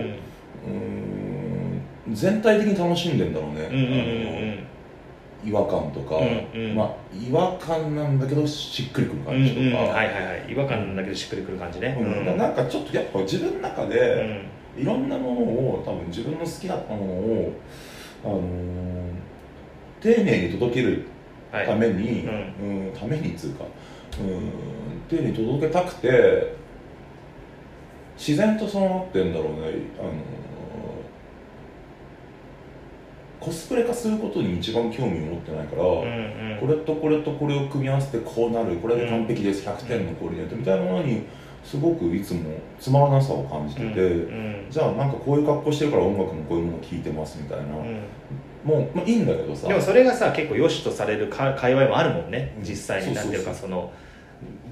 [0.66, 2.14] うん。
[2.14, 4.64] 全体的に楽しんでんだろうね、うんうんうん
[5.46, 6.74] 違和感とか、うんうん。
[6.74, 10.52] まあ違和感なんだけどしっくりくるうん感じとか、うんはいはいはい。
[10.52, 11.94] 違和感なんだけどしっくりくる感じね。
[12.00, 12.28] うん。
[12.28, 12.38] うん。
[12.38, 17.52] なんかちょっとやっぱ自分の中うで、んいろんなものを多分自分の好きなものを、
[18.24, 19.14] あのー
[20.00, 21.06] 丁寧に届ける
[21.50, 23.64] はいために、ううんためにっつうか、
[24.20, 24.50] うん、
[25.08, 26.56] 丁寧に届けたくて
[28.18, 29.60] 自然とそうなってんだろうね、
[29.98, 30.14] あのー
[33.44, 36.58] コスプレ化することに一番興味を持ってないから、うんうん。
[36.60, 41.26] これとこれとこれを組み合わせてこうなるこれで完璧です、100点のコーディネートみたいなものに
[41.64, 42.40] すごくいつも
[42.78, 48.00] つまらなさを感じてて、うんじゃあなんかこういう格好してるから音楽もこういうものを聴いてますみたいな、うん。
[48.64, 49.68] もう、まあ、いいんだけどさ。
[49.68, 53.14] でもそれがさ結構良しとされるか界隈もあるもんねうん実際に。
[53.14, 53.90] なんていうかその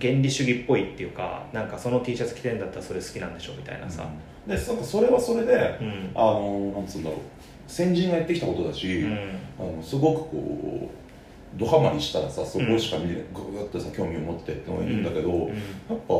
[0.00, 4.06] 原理主義っぽいっていうかなんかその T シャツ着てんだったらそれ好きなんでしょみたいなさ。
[4.46, 6.10] でそそれはそれでうん。
[6.14, 7.18] あのなんつうんだろう
[7.66, 9.12] 先人がやってきたことだし、うん。
[9.58, 15.48] あのすごくこうドハマりしたらさそこしか見れない、グーッとさ興味を持ってってのがいいんだけど、うん。
[15.48, 16.14] やっぱ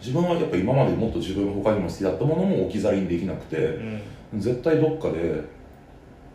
[0.00, 4.40] 自分はやっぱ今までもっと自分他にも好きだったものも置き去りにできなくて、うん。
[4.40, 5.42] 絶対どっかで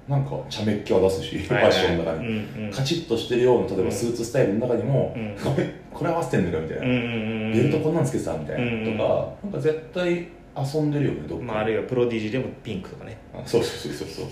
[0.08, 5.36] なんか茶目っ気は出すし、ファッションの中に、うんうんカチッとしてるような例えばスーツスタイルの中にも、うん。
[5.94, 11.46] これ合わせてんのかみたいな、うんうんうんベルトこんなんつけてたみたいな、うんとかなんか絶対遊んでるよねどっか。
[11.46, 13.18] まあ、あるいはプロディージでもピンクとかね。
[13.34, 14.26] あそうそうそうそう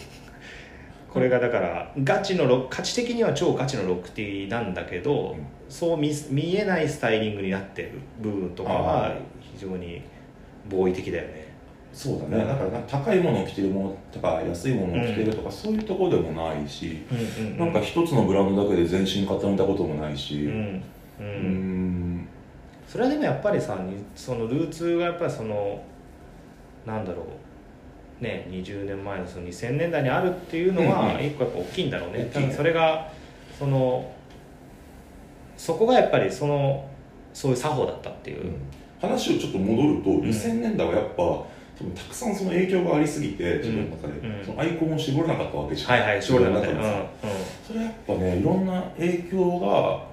[1.12, 5.46] これがだからガチのロ価値的には超ガチのロックティーなんだけど、うん。
[5.68, 7.92] そう見見えないスタイリングになってる
[8.22, 10.02] 部分とかは非常に
[10.70, 11.50] 合意的だよね。
[11.92, 12.46] そうだね。
[12.46, 20.46] だから高いものを着てるものとか安いものを着てるとか、そういうところでもないし、うんうんなんか一つのブランドだけで全身固めたこともないし。
[20.46, 20.84] うん
[21.20, 22.28] ううんん。
[22.88, 25.82] それはでもやっぱりさにそのルーツがやっぱりその
[26.86, 27.26] なんだろう
[28.22, 31.26] ね20年前のその2000年代にあるっていうのうんはうん。
[31.26, 32.20] 一個やっぱ大きいんだろうね。
[32.20, 32.32] 大きいね。
[32.34, 33.12] 多分それが
[33.58, 34.12] その
[35.58, 36.90] そこがやっぱりその
[37.34, 38.54] そういう作法だったっていう、
[39.02, 40.22] 話をちょっと戻ると、ん。
[40.22, 41.46] 2000年代はやっぱ多
[41.82, 44.46] 分たくさんその影響がありすぎて自分の中で、うん。
[44.46, 45.92] そのアイコンを絞れなかったわけじゃん。
[45.92, 46.70] はいはい絞れなかった。
[46.70, 47.34] よ自分の中で。
[47.34, 50.08] さそれやっぱねいろんな影響がわ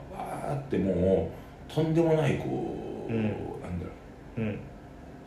[0.50, 1.30] ーっても
[1.70, 3.22] うとんでもないこう、うん。
[3.22, 3.90] なんだろ
[4.38, 4.40] う。
[4.40, 4.46] うん。
[4.48, 4.58] うん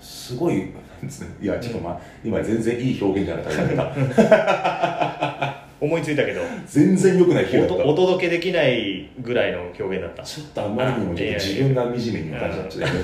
[0.01, 0.67] すごいなん
[1.01, 1.27] ですね。
[1.41, 6.41] いやちょっとまあ、今全然いい表現じゃなかった 思いついたけど。
[6.65, 10.21] 全然良くない表現おとだっお届けできないぐらいの表現だった。
[10.21, 12.97] たちょっとあまりにも自分が惨めに感じちゃって。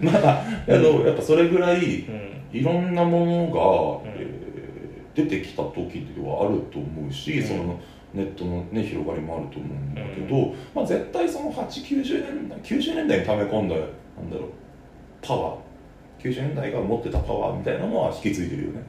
[0.00, 2.28] まああのやっぱそれぐらいうん。
[2.50, 4.22] いろんなものが、うん。
[4.22, 4.38] えー
[5.18, 7.48] 出てきた時ではあると思うし、うん。
[7.48, 7.80] その
[8.14, 13.82] ネットの、ね、広がりもあると思うんだけど、まあ、絶対その890年代90年代に溜め込んだな
[14.22, 14.48] んだろう
[15.20, 15.58] パワー
[16.18, 18.82] 90年代が持ってたパワーみたいなのは引き継いでるよね。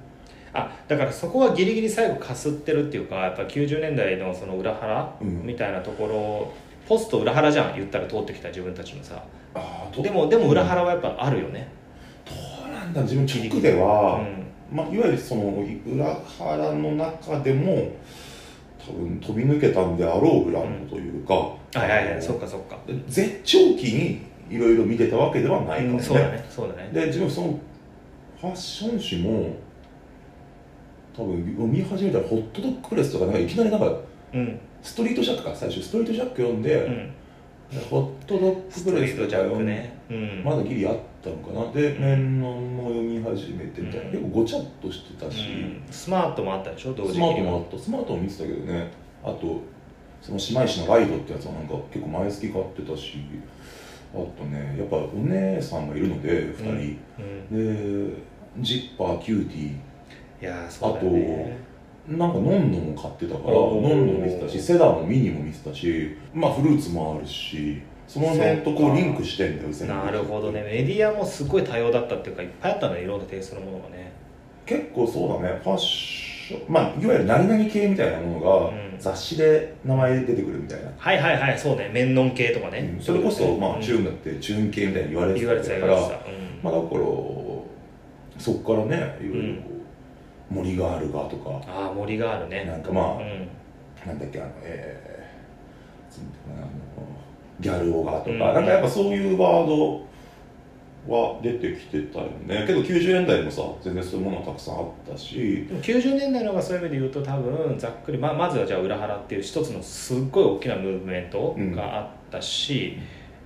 [0.51, 5.45] あだからそこはギリギリ最後かすってるっていうかやっぱ90年代のその裏腹うん。
[5.45, 6.53] みたいなところ、
[6.87, 9.23] ポスト裏腹じゃん言ったら通ってきた自分たちのさ。
[9.53, 11.67] ああでもでも裏腹はやっぱあるよね、
[12.25, 14.75] どうなんだ自分直では、うん。
[14.75, 17.91] まあ、いわゆるその裏腹の中でも
[18.85, 26.45] 多分飛び抜けたんであろうブランドというか、はいはいはいそっかそっか、絶頂期にいろいろ見てたわけではないかもね、うんそうだね。
[26.49, 26.89] そうだね。
[26.91, 27.59] で自分その
[28.39, 29.55] ファッション誌も
[31.15, 33.97] 多分読み始めたらホットドッグプレスとかなんかいきなりなんか
[34.33, 34.59] うん。
[34.81, 35.81] Street Jack か最初。
[35.81, 37.13] Street Jack 読んで、うん。
[37.69, 39.99] で Hot-Dog PRESS とか読んで、クね。
[40.09, 40.43] うん。
[40.43, 41.71] まだギリあったのかな。
[41.73, 44.11] でメンノンも読み始めてみたいな、うん。
[44.11, 45.83] 結構ごちゃっとしてたし、うん。
[45.91, 47.83] スマートもあったでしょ同時期スマートにもあった。
[47.83, 48.91] スマートも見てたけどね。
[49.23, 49.61] あと
[50.21, 53.17] その姉妹誌のワイドってやつはなんか結構前好き買ってたし
[54.13, 56.97] あとねやっぱお姉さんがいるので2人、
[57.51, 58.11] うん。
[58.11, 58.21] で
[58.59, 59.71] Zipper CUTiE。
[60.41, 61.57] いやーそうだよね
[62.07, 70.63] なんかノンノも買ってたからノンノも見てたしセダもミニも見てたしまあフルーツもあるしその辺とこうリンクしてんだよなるほどね。
[70.63, 74.11] メディアもすごい多様だったっていうかいっぱいあったねいろんなテイストのものがね。
[74.65, 75.59] 結構そうだね。
[75.63, 76.18] ファッション
[76.67, 78.89] まあいわゆる何々系みたいなものがうん。
[78.99, 81.89] 雑誌で名前出てくるみたいな、はいはいはいそうね。
[81.93, 83.01] メンノン系とかね、うん。
[83.01, 86.59] それこそ、まあ、チューンンだってチューン系みたいに言われて言われてたたから言われてた、うん。
[86.61, 87.01] まあだから
[88.37, 89.69] そっからねいわゆるこ
[90.51, 91.61] う、森があるがとか。
[91.65, 92.65] ああ森があるね。
[92.65, 93.47] なんかまあ、うん。
[94.05, 96.67] なんだっけあのえーつあの
[97.61, 98.39] ギャルオガとか、うん。
[98.39, 100.05] なんかやっぱそういうワード
[101.07, 102.65] は出てきてたよね。
[102.67, 105.65] けど90年代もさ全然そういうものはたくさんあったし。
[105.67, 112.97] でも90年代の方がそういう意味で言うと多分ざっくりままずはじゃあ裏腹っていう一つのすっごい大きなムーブメントがあったし、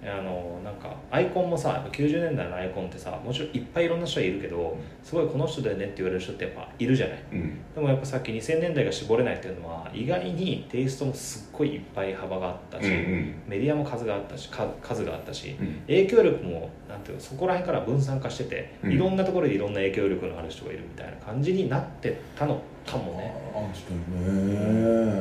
[0.05, 7.23] あのなんかアイコンもさやっぱ90年代のアイコンってさもちろんいっぱいいろんな人はいるけどすごいこの人だよねって言われる人ってやっぱいるじゃない？
[7.31, 7.59] うん。
[7.73, 13.35] でもやっぱさっき2000年代が絞れないっていうのは意外にテイストもすっごいいっぱい幅があったし、うんうん。
[13.47, 15.81] メディアも数があったしか数があったしうん。
[15.87, 18.91] 影響力もなんていうのそこら辺から分散化してて、うん。
[18.91, 23.33] いろんなところでいろんな影響力のある人がいるみたいな感じになってたのかもね。
[23.55, 24.49] ああ確かに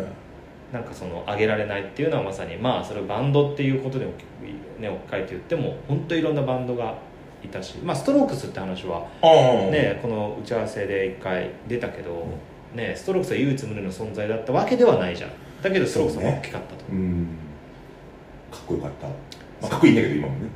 [0.04, 0.22] ね
[0.72, 6.94] なんかその上げられないっていうのはまさにまあそれをバンドっていうことで置き,、ね、置き換えて言っても本当いろんなバンドが
[7.44, 9.06] いたしまあストロークスって話は
[9.70, 12.26] ねこの打ち合わせで一回出たけど、
[12.74, 15.30] ね、ストロークスは唯一無二の存在だったわけではないじゃん。
[15.62, 17.26] だけどストロークスは大きかったと、うん。
[18.50, 19.14] かっこよかった、ま
[19.64, 20.48] あ、かっこいいんだけど今もね、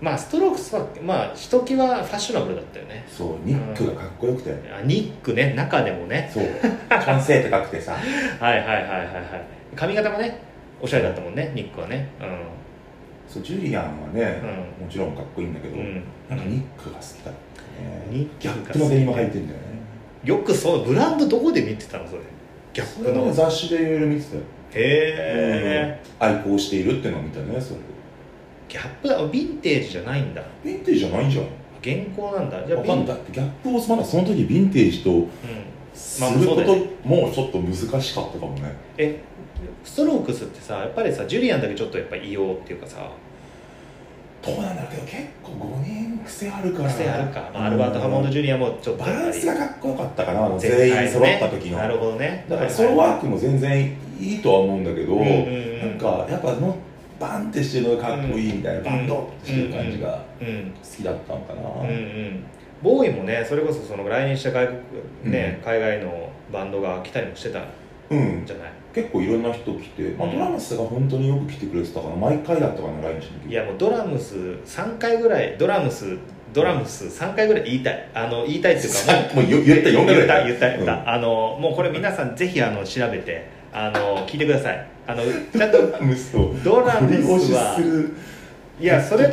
[0.00, 3.04] まあストロークスはまあひときわファッショナブルだったよね。
[3.08, 5.54] うんそうニックがかっこよくて、あニックね。
[5.54, 6.30] 中でもね。
[6.32, 6.46] そう。
[6.88, 7.92] 完成って書くてさ。
[8.40, 9.46] はいはいはいはいはい。
[9.74, 10.40] 髪型もね
[10.80, 12.08] おしゃれだったもんねニックはね。
[13.28, 14.40] そうジュリアンはね、
[14.80, 18.06] うもちろんかっこいいんだけど、うん、うん、なんかニックが好きだったね。
[18.10, 18.68] ニックギが好き。
[18.68, 19.66] ャップのデニム履いてんだよね。
[20.24, 22.20] よくそうブランドどこで見てたのそれ。
[22.72, 23.28] ギャップの。
[23.28, 24.42] へ雑誌でいろいろ見てたよ、
[24.74, 27.80] え、愛好しているっていうのを見たねそれ
[28.76, 30.42] ギャップだヴィンテージじゃないんだ。
[30.62, 31.46] ヴィンテージじゃないじゃん。
[31.80, 32.66] 現行なんだ。
[32.66, 33.16] じゃあわかんない。
[33.32, 35.28] ギャップをまだその時ヴィンテージとうん。
[35.94, 36.76] すまあること
[37.08, 38.74] もちょっと難しかったかもね。
[38.98, 39.22] え
[39.82, 43.10] ストロークスってさやっぱりさジュリアンだけちょっとやっぱ異様っていうかさ。
[44.44, 46.90] どうなんだろうけど結構5人癖あるから。
[46.90, 51.78] 癖あるか、まあ、アルバート・ハモンド・ジュニアもちょっとバランスがかっこよかったかな全員揃った時の。
[51.78, 52.44] なるほどね。
[52.48, 55.80] だからソロワークも全然いいとは思うんだけど、うんうんうん。
[55.80, 56.76] なんかやっぱあの
[57.18, 58.84] バンってしてるのがかっこいいみたいな、うん。
[58.84, 60.72] バンドってしてる感じがうん。
[60.82, 62.44] 好きだったのかな、うんうん。
[62.82, 64.68] ボーイもねそれこそその来日した外
[65.22, 67.64] 国、ね海外のバンドが来たりもしてたん
[68.10, 68.72] うんじゃない？
[68.94, 70.34] 結構いろんな人来て、まあ、うん。
[70.34, 73.50] ドラムスが本当によく来てくれてたかな毎回だったかな来日の時。
[73.50, 76.16] いやもうドラムス3回ぐらいドラムス
[76.52, 78.08] ドラムス3回ぐらい言いたい。
[78.14, 81.08] あの言いたいっていうかさもう言言った4回ぐ言ったらい言った言った、うん。
[81.08, 84.86] あのもうこれ皆さんぜひあの調べてあの聞いてください。
[85.06, 85.78] あの ちゃんと
[86.64, 87.08] ドラム
[87.54, 87.76] は
[88.80, 89.30] いやそれ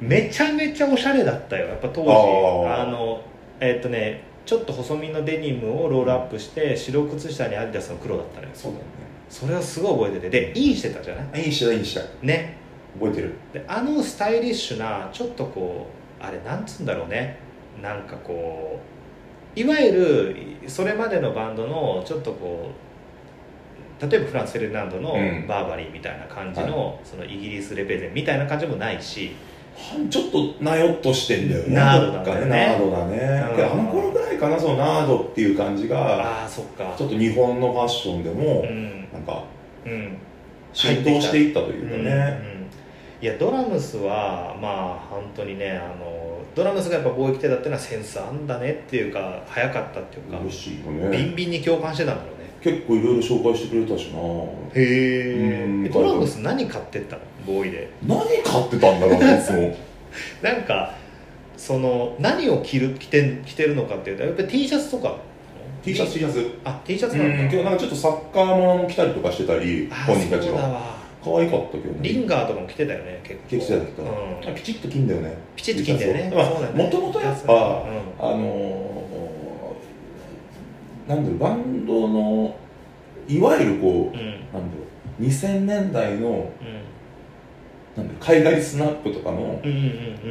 [0.00, 2.10] めちゃめちゃおしゃれだったよやっぱ当時。
[2.10, 3.20] あの
[3.60, 8.50] えっとねちょっと細身のデニムをロールアップして白靴下にアディダスの黒だったのよ。
[8.54, 8.84] そうだよ
[9.30, 11.40] それをすごい覚えててでインしてたじゃない？
[11.40, 12.00] ねいいしたいいした。
[12.22, 12.54] ね。
[12.98, 13.34] 覚えてる。
[13.52, 15.86] であのスタイリッシュなちょっとこ
[16.20, 17.36] うあれなんつうんだろうね。
[17.82, 18.80] なんかこ
[19.56, 20.36] ういわゆる
[20.66, 22.87] それまでのバンドのちょっとこう
[24.00, 25.46] 例えばフランス・フェルナンドのうん。
[25.46, 29.32] バーバリーみたいな感じの,、そのイギリスレペゼンみたいな感じもないし。
[30.10, 31.74] ちょっとなよっとしてんだよね。
[31.74, 32.50] ナードだよね。
[32.50, 36.42] ナードだね、あの頃ぐらいかなそのナードっていう感じが。
[36.42, 36.94] ああそっか。
[36.98, 39.06] ちょっと日本のファッションでもうん。
[39.12, 39.44] なんか
[39.86, 40.16] うん。
[40.72, 43.24] 浸透していったというかうんね、うん。
[43.24, 50.38] いやドラムスはまあ本当にねあのドラムスがやっぱ貿易手だっていうのはセンスあんだねっていうか早かったっていうか。
[50.40, 54.18] 嬉しいよビねンビンに共感してたんだろうね結構いろいろ紹介してくれたしな。
[54.74, 55.86] へうん。
[55.86, 57.22] えドラムス何買ってったの？
[57.46, 57.90] ボーイで。
[58.06, 59.76] 何買ってたんだろうねいつも。
[60.42, 60.94] なんか
[61.56, 65.16] その何を着る着て着てるのかっていうとやっぱり T シャツとか。
[65.84, 66.50] T シャツ T シャツ。
[66.64, 67.48] あ T シャツうなんだ、ん。
[67.50, 70.52] けどなんかちょっとサッカーものも着たりとかしてたりあ本人たちが。
[70.52, 70.98] そうだわ。
[71.24, 71.98] 可愛かったけどね。
[72.00, 73.56] リンガーとかも着てたよね結構。
[73.56, 74.52] 結構だった、うん。
[74.52, 75.34] あピチッと着んだよね。
[75.56, 76.32] ピチッと着んだよね。
[76.34, 76.84] まあそうだよね。
[76.84, 77.58] もともとやっぱ、うん。
[77.58, 79.07] あのー
[81.08, 82.56] なんだろうバンドの
[83.26, 84.30] いわゆるこう、うん。
[84.52, 84.84] なんだろ
[85.18, 86.48] う2000年代のうん。
[87.96, 89.60] なんだろう海外スナップとかの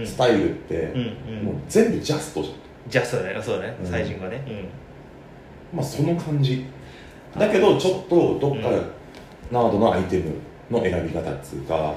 [0.06, 1.46] スタイルって、うんうん。
[1.46, 2.56] もう全部ジャストじゃん。
[2.90, 3.42] じゃあそうだね。
[3.42, 3.78] そうだね。
[3.82, 3.86] うん。
[3.86, 4.44] 最新がね。
[5.74, 6.66] まあその感じ。
[7.38, 8.92] だけどちょっとどっか、うん。
[9.52, 10.36] ナードのアイテム
[10.70, 11.96] の選び方っつうか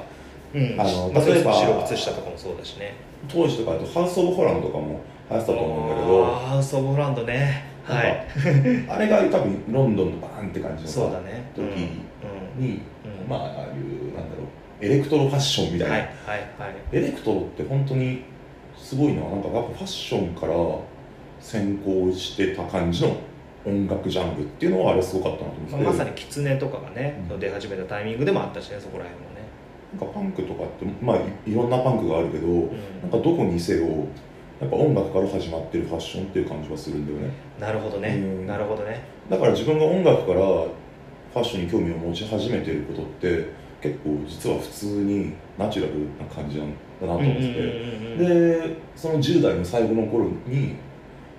[0.53, 2.95] あのまあ、例えば白靴下とかもそうだしね。
[3.29, 6.25] 当時とかだと House of Holland とかも流行ってたと思うんだけど。
[6.25, 8.27] ハウス・オブ・ホランドねはい。
[8.89, 11.51] あれが多分ロンドンのバーンって感じのさそうだね。
[11.55, 11.67] 時う
[12.61, 12.63] ん。
[12.63, 13.29] に、うん。
[13.29, 14.45] まあああいうなんだろ
[14.81, 16.75] うエレクトロファッションみたいな、はいはいはい。
[16.93, 18.23] エレクトロって本当に
[18.77, 20.55] すごいななんかやっぱファッションから
[21.41, 23.17] 先行してた感じの
[23.67, 27.41] 音楽ジャンルっていうのはあれすごかったなと思って、まあ、まさに狐とかがね、うん。
[27.41, 29.41] 出始めたタイミングでもあったしねそこら辺もね、
[30.01, 32.71] なんかパンクとかってまあいいろんなパンクがあるけど、うん。
[33.03, 33.87] なんかどこにせよ
[34.61, 37.33] やっぱ音楽から始まってるファッションっていう感じはするんだよね。
[37.59, 38.47] なるほどね、うん。
[38.47, 39.03] なるほどね。
[39.31, 43.49] だから自分が音楽からファッションに興味を持ち始めてることって
[43.81, 47.43] 結構実は普通にナチュラルな感じなんだなと思って
[48.19, 50.75] でその10代の最後の頃に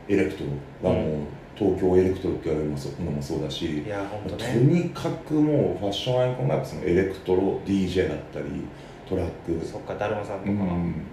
[0.08, 0.44] エレクト
[0.84, 1.18] ロがもう、
[1.56, 4.56] 東京エレクトロって言われるのもそうだし、いや本当とね。
[4.56, 8.46] にかくもうファッションアイコンがそのエレクトロ DJ だったり
[9.08, 9.64] トラック。
[9.64, 11.06] そっかだるまさんとか、うん。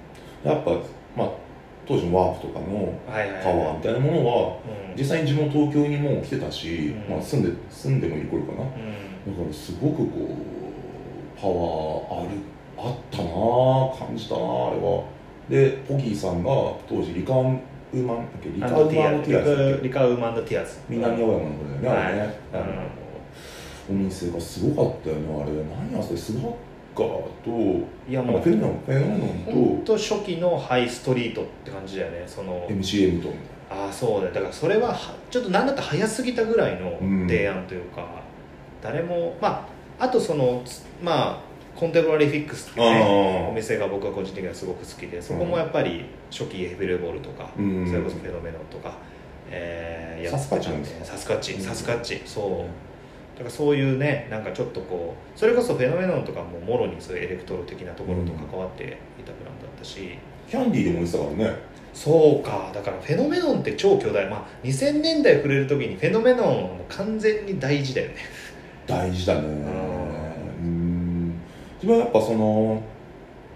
[0.43, 0.71] やっぱ
[1.15, 1.48] まあ
[1.89, 4.97] 当時のワープとかのパワーみたいなものはうん。
[4.97, 7.15] 実際に自分も東京にもう来てたし、うん。
[7.15, 8.59] まあ、住んで住んでもいる頃かな。
[8.59, 8.65] だ
[9.27, 9.35] うん。
[9.35, 12.39] からすごくこうパワーある
[12.77, 15.05] あったなあ感じたなああれは。
[15.49, 16.51] でポギーさんが
[16.87, 17.57] 当時リカウマン
[17.95, 18.51] だっけ？
[18.51, 22.35] リカウマンティアスだっけリカウマンドティアス南青山の方だよね、あれね、
[23.91, 25.53] お店がすごかったよねあれ。
[25.91, 26.53] 何あそれスナッ
[26.99, 28.43] カーといやもう。
[28.43, 32.65] フェノンフェノン本当初期のハイストリートって感じだよねその。
[32.69, 33.29] と MCM と。
[33.71, 37.29] ああそうだよだからそれははちょっと何だったら早すぎたぐらいのうん。
[37.29, 38.05] 提案というか、
[38.83, 39.67] 誰もま
[39.99, 47.87] ああとそのつまあコンテンポラリーフィックスっていうねなお店が僕は個人的にはすごく好きでそこもやっぱり初期ヘビレボールとか、うん。
[47.87, 48.95] それこそフェノメノンとか、
[49.51, 52.88] えーサスカッチサスカッチうんサスカッチそう
[53.39, 60.19] だからそういうねなんかちょっとこうそれこそフェノメノンとかももろにそういうエレクトロ的なところと関わっていたブランドだったし、
[60.51, 61.57] キャンディーでも売ってたからね。
[61.95, 62.73] そうか。
[62.75, 64.29] だからフェノメノンって超巨大。
[64.29, 66.47] まあ2000年代触れる時にフェノメノン
[66.79, 68.15] も完全に大事だよね。
[68.89, 69.41] 大事だね。
[69.41, 71.41] うん。
[71.75, 72.83] 自分はやっぱその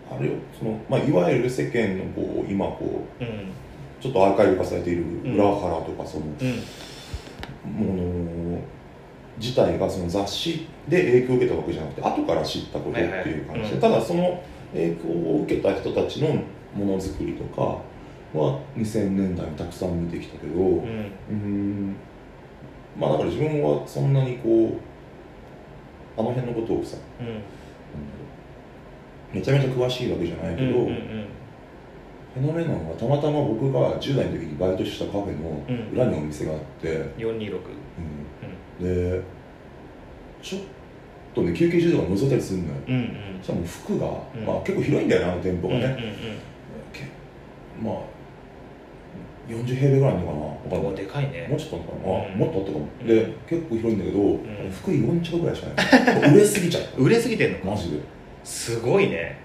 [0.08, 0.34] あれよ。
[0.56, 3.50] その、まあ、いわゆる世間のこう今こううん。
[4.00, 6.62] ちょっとアーカイブ化されている裏腹とかそのうん。
[7.64, 7.94] も
[8.54, 8.60] の
[9.38, 14.42] 自体がその雑誌で影響を受けたわけじゃなくて後から知ったことっていう感じで、ただその
[14.72, 16.28] 影響を受けた人たちの
[16.74, 17.78] ものづくりとか
[18.38, 20.78] は2000年代にたくさん見てきたけどうん。
[20.78, 21.96] うーん。
[22.98, 24.78] まあだから自分はそんなにこ
[26.16, 27.42] うあの辺のことをさうん。
[29.32, 31.26] めちゃめちゃ詳しいわけじゃないけど、うんうん
[32.34, 37.60] フェノメノンはたまたま僕が10代の時にバイトしたカフェの裏にお店があって、うん426うん
[38.82, 39.20] で
[40.42, 40.60] ちょっ
[41.34, 42.74] とね休憩中とか覗いたりするのよ。
[42.88, 43.38] うんうん。
[43.40, 44.46] そしたらもう服が、うん。
[44.46, 45.96] まあ、結構広いんだよねあの店舗がうんうんね、
[46.92, 47.04] け
[47.82, 47.94] まあ
[49.48, 50.26] 40平米ぐらいのか
[50.72, 51.46] なわかうんでかいね。
[51.48, 52.38] もうちょっとかな、うん。
[52.38, 53.06] もっとあったかも、うん。
[53.06, 54.70] で結構広いんだけど、ん。
[54.70, 56.34] 服4着ぐらいしかない。
[56.34, 56.96] 売れすぎちゃった。
[56.98, 57.64] 売れすぎてんのか。
[57.70, 57.98] マジで。
[58.44, 59.36] すごいね。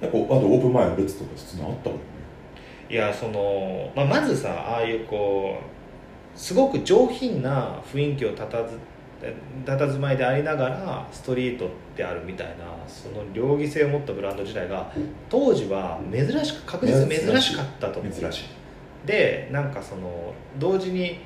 [0.00, 2.04] やっぱあとオープン前の列とか普通にあったもんね。
[2.88, 5.69] いやその、まあ、まずさああいうこう
[6.34, 8.78] すごく上品な雰囲気をたたず
[9.66, 14.90] 佇まいでありながらストリートであるみたいなその両義性を持ったブランド自体が
[15.28, 18.12] 当時は珍しく確実に珍しかったと思う。
[18.12, 18.44] 珍しい。
[19.06, 21.20] でなんかその同時に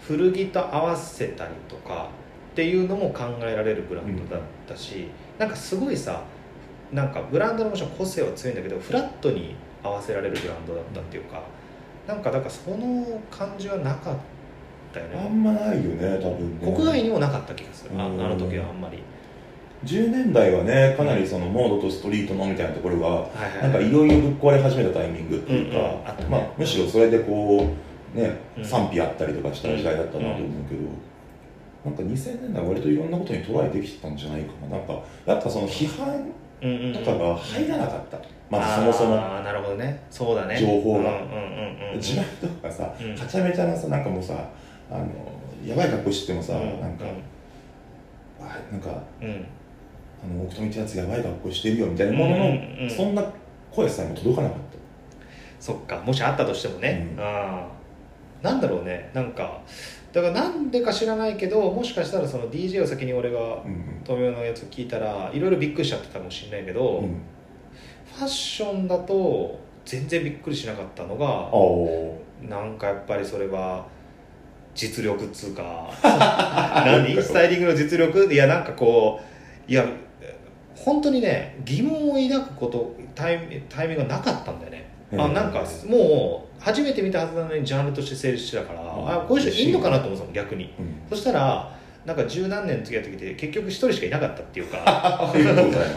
[0.00, 2.08] 古着と合わせたりとか
[2.52, 6.22] っていうのも考えられるブランドだったし、なんかすごいさ
[6.92, 11.42] なんかブランドのもちろん個性は強いんだけどフラットに合わせられるブランドだったっていうか
[12.06, 14.16] なんかだからその感じはなかっ
[14.92, 15.24] たよね。
[15.24, 16.72] あんまないよね多分ね。
[16.74, 17.90] 国外にもなかった気がする。
[17.98, 18.16] ああうん。
[18.18, 18.98] の時はあんまり。
[19.84, 23.28] 10年代はねかなりそのモードとストリートのみたいなところがは
[23.60, 26.26] いなんかいろいろぶっ壊れ始めたタイミングっていうか、うんうんあね。
[26.30, 27.68] まあ、むしろそれでこ
[28.14, 28.64] うねうん。
[28.64, 30.38] 賛否あったりとかした時代だったなと思う
[30.68, 30.82] けど、
[31.84, 34.76] なんか2000年代は割といろんなことにトライできてたんじゃないかな。
[34.78, 34.92] なんか
[35.26, 36.28] やっぱその批判
[36.64, 36.92] うんうんうん。
[36.94, 38.18] とかが入らなかった、
[38.50, 39.16] まずそもそも。
[39.16, 40.02] ああなるほどね。
[40.10, 40.56] そうだね。
[40.56, 40.98] 情報が。
[40.98, 43.14] うんうんうんうん自分とかさ、うん。
[43.14, 44.34] はちゃめちゃなさなんかもうさ
[44.90, 45.06] あの
[45.64, 47.04] やばい格好しててもさ、うんなんか、
[48.40, 49.28] あなんかうん。
[49.28, 49.46] うん
[50.24, 52.90] あの奥富ってやつやばい格好してるよみたいなものの、うんうんうん。
[52.90, 53.22] そんな
[53.70, 54.58] 声さえも届かなかっ
[55.60, 55.98] そっか。
[55.98, 57.22] もしあったとしてもね、うん。
[57.22, 57.24] あ
[57.62, 57.66] あ
[58.42, 59.10] なんだろうね。
[59.14, 59.60] なんか
[60.14, 63.58] だからなんでか知らないけどもしかしたらその DJ を先に俺が
[64.04, 67.20] 富雄のやつを聞いたらいろいろびっくりしちゃってたかもしれないけど、うん、
[68.16, 73.86] ファッションだと全然びっくりしなかったのがなんかやっぱりそれは
[74.76, 75.90] 実力っつうか。
[76.86, 77.20] 何？
[77.20, 78.32] スタイリングの実力？
[78.32, 79.20] いやなんかこ
[79.68, 79.84] ういや
[80.76, 84.88] 本当にね疑問を抱くことタイタイミングがなかったんだよね。
[85.16, 88.82] あなんかもう初めて見たはずなのにジャンルとして成立してたから、ん。
[88.82, 90.72] あこういう人いいのかなと思ってたの逆に。
[90.78, 90.96] うん。
[91.10, 95.32] そしたらなんか十何年付き合ってきて結局一人しかいなかったっていうか。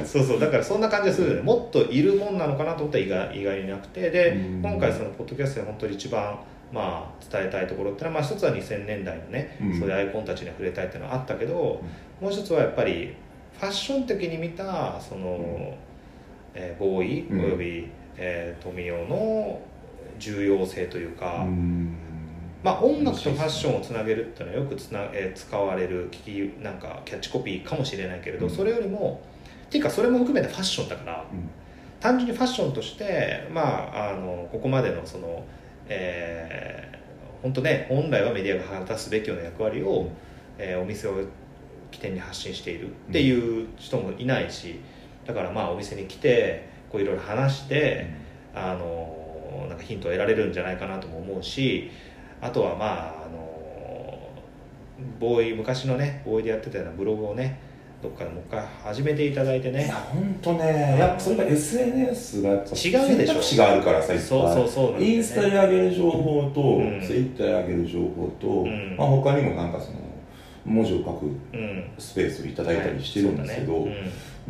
[0.05, 1.21] そうそうだからそんな感じがす。
[1.21, 4.09] るよねもっといるもんなのかなと思ったら意外意外になくて。
[4.09, 4.61] でうん。
[4.61, 6.37] 今回そのポッドキャストで本当に一番
[6.73, 9.79] まあ伝えたいところってのは、まあ、一つは2000年代のね、うん。
[9.79, 11.81] そういうアイコンたちに触れたいっていうのはあったけど、
[12.19, 13.15] もう一つはやっぱり
[13.57, 15.73] ファッション的に見たその、
[16.53, 17.39] えーボーイうん。
[17.39, 17.87] および、
[18.17, 19.61] えー富代の
[20.17, 21.95] 重要性というか、うん。
[22.63, 28.51] まあ、音楽とファッションをつなげるっていうのはよくつな、えー使われる聞きなんかキャッチコピーかもしれないけれど、うん。
[28.51, 29.21] それよりも
[29.67, 31.49] っていうかそれも含めてファッションだからうん。
[31.99, 35.45] 単純にファッションとしてまああのここまでのその
[35.87, 36.97] えー
[37.43, 40.09] 本当ね本来はメディアが果たすべきような役割を、
[40.57, 41.13] えーお店を
[41.89, 44.81] 起点に発信しているっていう人もいないし
[45.25, 48.13] だからまあお店に来てこういろいろ話して、
[48.55, 49.16] あの
[49.67, 51.89] なんかヒントを得られるんじゃないかなとも思うし
[52.41, 54.19] あとはまああの
[55.19, 57.59] ボーイ昔のねボーイでやってたようなブログをね
[58.01, 62.99] どっかでもう一回始めていただいていやね本当ねやっぱそれが SNS がやっぱ違うでしょ。
[62.99, 65.03] 選択肢があるからさそうそうそうね。
[65.03, 67.01] インスタで上げる情報と、うん。
[67.01, 68.95] ツイッターで上げる情報と、ん。
[68.95, 69.97] まあ、他にもなんかその
[70.63, 71.89] 文字を書くうん。
[71.97, 73.93] スペースをいただいたりしてるんですけど、はいそう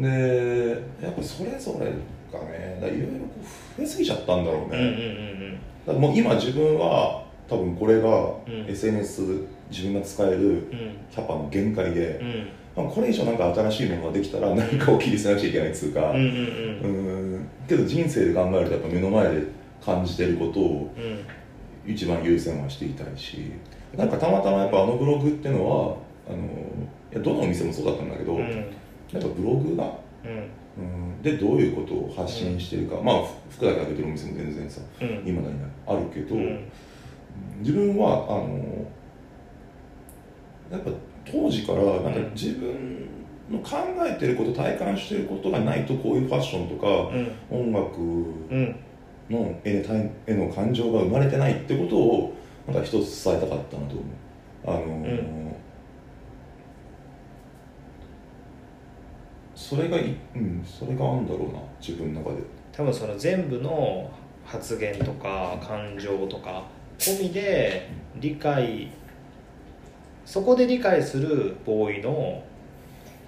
[0.03, 0.17] だね。
[0.19, 1.91] でやっぱそれぞれ
[2.31, 2.77] がね。
[2.81, 5.57] だいろいろこう増えすぎちゃったんだろうね、うんうんうん
[5.87, 8.65] だからもう今自分は多分これがうん。
[8.69, 10.67] SNS 自分が使える
[11.11, 12.83] キャパの限界でう、ん。
[12.83, 17.35] まあ、これ以上なんか新しいものができたら何かを切り捨てなくちゃいけないっつうか、うんうんうん。
[17.35, 17.47] うん。
[17.67, 19.43] けど人生で考えるとやっぱ目の前で
[19.83, 21.91] 感じてることをうん。
[21.91, 23.51] 一番優先はしていたいし。
[23.95, 25.95] なんかたまたまやっぱあのブログってのは
[26.29, 28.41] あのいやどのお店もそうだったんだけど、うん。
[28.41, 28.63] やっ
[29.13, 29.85] ぱブログが、
[30.25, 30.49] うん。
[30.77, 35.23] うん、でどういうことを発信してるか、まあ服だけあげてるお店も全然さうん。
[35.25, 35.55] 今だに
[35.85, 36.59] あるけど、うん。
[37.59, 38.85] 自分はあの
[40.71, 40.91] やっぱ
[41.25, 42.31] 当時からなんかうん。
[42.33, 43.07] 自分
[43.49, 46.87] の考えてること体感してることがないとこういうファッションとか
[47.51, 47.71] うん。
[47.71, 48.03] 音楽う
[48.55, 48.75] ん。
[49.29, 49.83] の絵
[50.29, 52.33] の感情が生まれてないってことを
[52.65, 54.05] なんか一つ伝えたかったなと思う。
[54.65, 55.53] あの、
[59.57, 62.43] それがいうんそれがあるんだろうな自分の中で。
[62.71, 64.07] 多分その全部の
[64.45, 66.63] 発言とか感情とか
[66.99, 68.91] 込みで理解
[70.25, 72.43] そこで理解するボーイの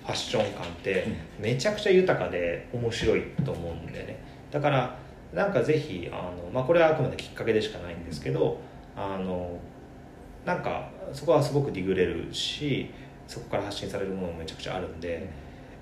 [0.04, 1.08] ファッション感って
[1.40, 4.20] めちゃくちゃ豊かで面白いと思うんでね。
[4.52, 4.96] だから
[5.34, 8.60] なんかぜひあの、まあ、これはあくまできっかけでしかないんですけど
[8.96, 9.60] あの
[10.46, 12.92] なんかそこはすごくディグれるし
[13.28, 15.28] そこから発信されるものもめちゃくちゃあるんで、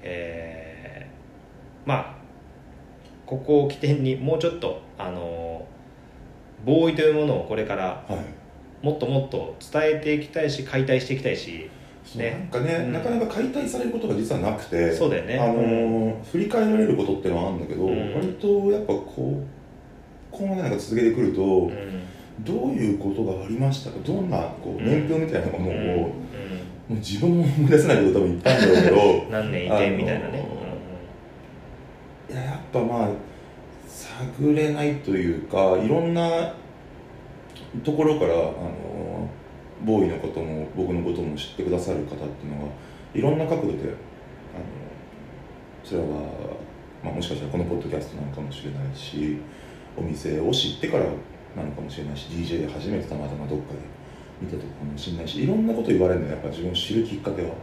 [0.03, 2.17] えーまあ
[3.25, 5.65] ここを起点にもうちょっとあの
[6.65, 8.85] ボーイというものをこれからはい。
[8.85, 11.69] もっともっと伝えていきたいし解体していきたいし
[12.15, 12.47] ね。
[12.51, 12.93] なんかね、うん。
[12.93, 15.39] なかなか解体されることが実はなくてそうだよね。
[15.39, 18.13] あのー振り返られることってのはあるんだけど、うん。
[18.13, 19.43] 割とやっぱこう
[20.31, 22.03] こうなんか続けてくると、うん。
[22.45, 23.97] どういうことがありましたか？
[24.05, 25.71] どんなこううん年表みたいなもの
[26.03, 26.11] を、
[26.89, 30.47] うんもう自分も思い出せないこと多分いっぱいあるんだけどうん 何年いてみたいなね、
[32.29, 33.09] いややっぱまあ
[33.87, 36.53] 探れないというかいろんな
[37.83, 39.29] ところからあの
[39.85, 42.69] ボーイのことも僕のことも知ってくださる方っていうのは
[43.13, 43.87] いろんな角度であの
[45.83, 46.07] それは、
[47.03, 49.37] まあ、もしかしたらこのポッドキャストなのかもしれないし
[49.95, 51.05] お店を知ってから
[51.55, 53.96] なのかもしれないし DJ で初めてたまたまどっかで
[54.41, 57.49] 見たとかもしれないしいろんなこと言われるのよやっぱ自分を知るきっかけは。
[57.49, 57.53] うん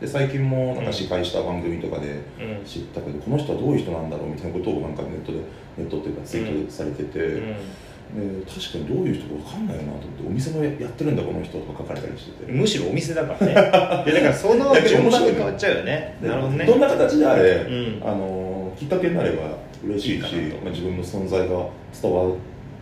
[0.00, 2.22] で最近もなんか司会した番組とかで、
[2.64, 5.38] 知ったけどこの人はどういう人なんだろうみたいなことをなんかネットで
[5.76, 8.44] ネットっていうかツイートでされてて、うん。
[8.44, 13.52] で確かにどういう人か分かんないよなと思ってお店もやってるんだこの人とか書かれたりしてて、むしろお店だからね。
[13.52, 16.16] いやだからその順番が変わっちゃうよね。
[16.22, 16.64] でなるほどね。
[16.64, 18.02] どんな形であれ、うん。
[18.02, 20.34] あのきっかけになれば嬉しいし
[20.64, 21.68] まあ、自分の存在が
[22.00, 22.34] 伝わ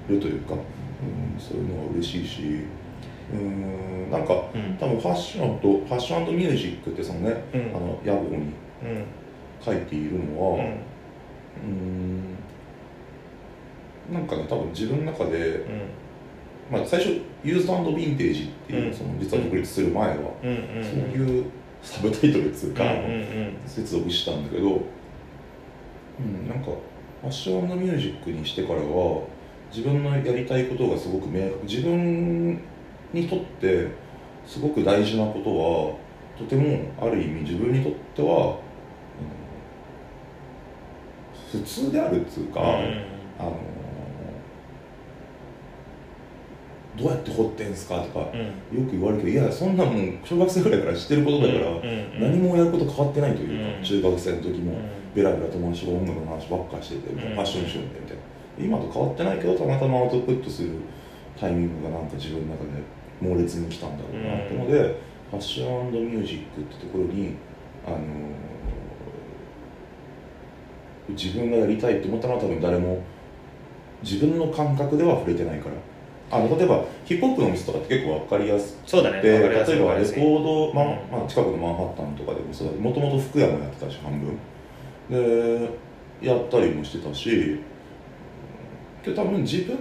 [0.09, 0.55] るというか、
[1.03, 2.43] うん、そういうのは嬉しいし。
[3.33, 4.77] うんなんかうん。
[4.79, 7.61] 多分ファッションとファッションミュージックってそのね、うん。
[7.77, 8.53] あの屋号にうん。
[9.61, 10.63] 書いているのは、うん。
[10.63, 15.67] うーんなんかね多分自分の中で、
[16.71, 18.95] まあ、最初ユーズドヴィンテージっていう、うん。
[18.95, 21.45] その実は独立する前は、そういう
[21.83, 24.81] サブタイトルっつうか、うんうん接続したんだけど、
[26.19, 26.71] うん、なんか
[27.21, 29.23] ファッションのミュージックにしてからは
[29.71, 32.61] 自分のやりたいことがすごく明確自分
[33.13, 33.89] にとって
[34.47, 35.97] すごく大事なことは
[36.39, 38.59] とてもある意味自分にとっては、うん
[41.51, 42.67] 普通であるっつうか、うん。
[43.39, 43.57] あの
[46.99, 48.85] どうやって掘ってんすかとか、うん。
[48.85, 51.71] よく言われるけどいやそんなもん小学生ぐらいから知ってることだから、
[52.21, 53.83] 何もやること変わってないというか、うん。
[53.83, 55.15] 中学生の時も、うん。
[55.15, 58.23] ベラベラ友達と音楽の話ばっかしてて、うんファッションショーみたいな
[58.61, 60.71] 今と変わってないけどたまたまアウトプットする
[61.39, 62.71] タイミングがなんか自分の中で
[63.21, 65.01] 猛烈に来たんだろうなってので、
[65.31, 67.37] ファッションミュージックってところに
[67.87, 68.01] あのー
[71.11, 73.03] 自分がやりたいって思ったのは多分誰も
[74.03, 75.75] 自分の感覚では触れてないから。
[76.31, 79.49] あの例えばヒップホップの店とかって結構分かりやすくそうだね例えば
[79.95, 84.39] レコード、ままあ、近くのマンハッタンとかでもそうだもともと服屋もやってたし半分
[85.09, 85.71] で
[86.21, 87.61] やったりもしてたし
[89.03, 89.77] けど多分自分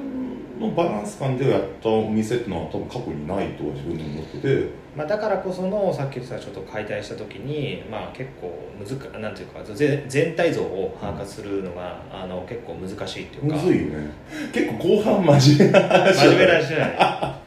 [0.60, 4.88] のバランス感でやったお店ってのは多分過去にないとは自分で思ってて。
[4.98, 8.52] まあ、だからこそのさっき言ってたちょっと解体した時に、まあ、結構
[8.84, 13.56] 難かなんていうかぜ全体像を把握するのが、あの結構難しいっていうか。
[13.58, 14.10] むずいよね。
[14.52, 17.38] 結構後半真面目な話真面目な話じゃない。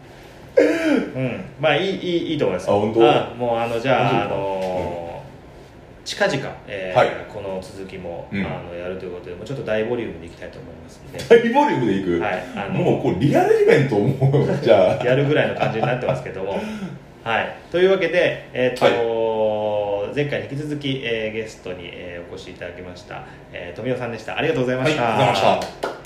[1.17, 1.45] うん。
[1.61, 2.71] まあいいいいいいと思います。
[2.71, 3.11] あ本当？
[3.11, 4.60] あもうあのじゃああの
[6.11, 7.09] 近々、えーはい。
[7.33, 8.45] この続きも、うん。
[8.45, 14.59] あのやるということでもうちょっと大ボリュームでいきたいと思いますので、大ボリュームでいく、はい、あのもうこうリアルイベントをもう。
[14.61, 16.59] じゃあやるぐらいの感じになってますけども。
[17.23, 17.55] はい。
[17.71, 24.37] というわけでえっ、と、前回に引き続き、えーゲストに、えーお越しいただきました、えー富尾さんでした。
[24.37, 26.00] ありがとうございました、はいありがとうございました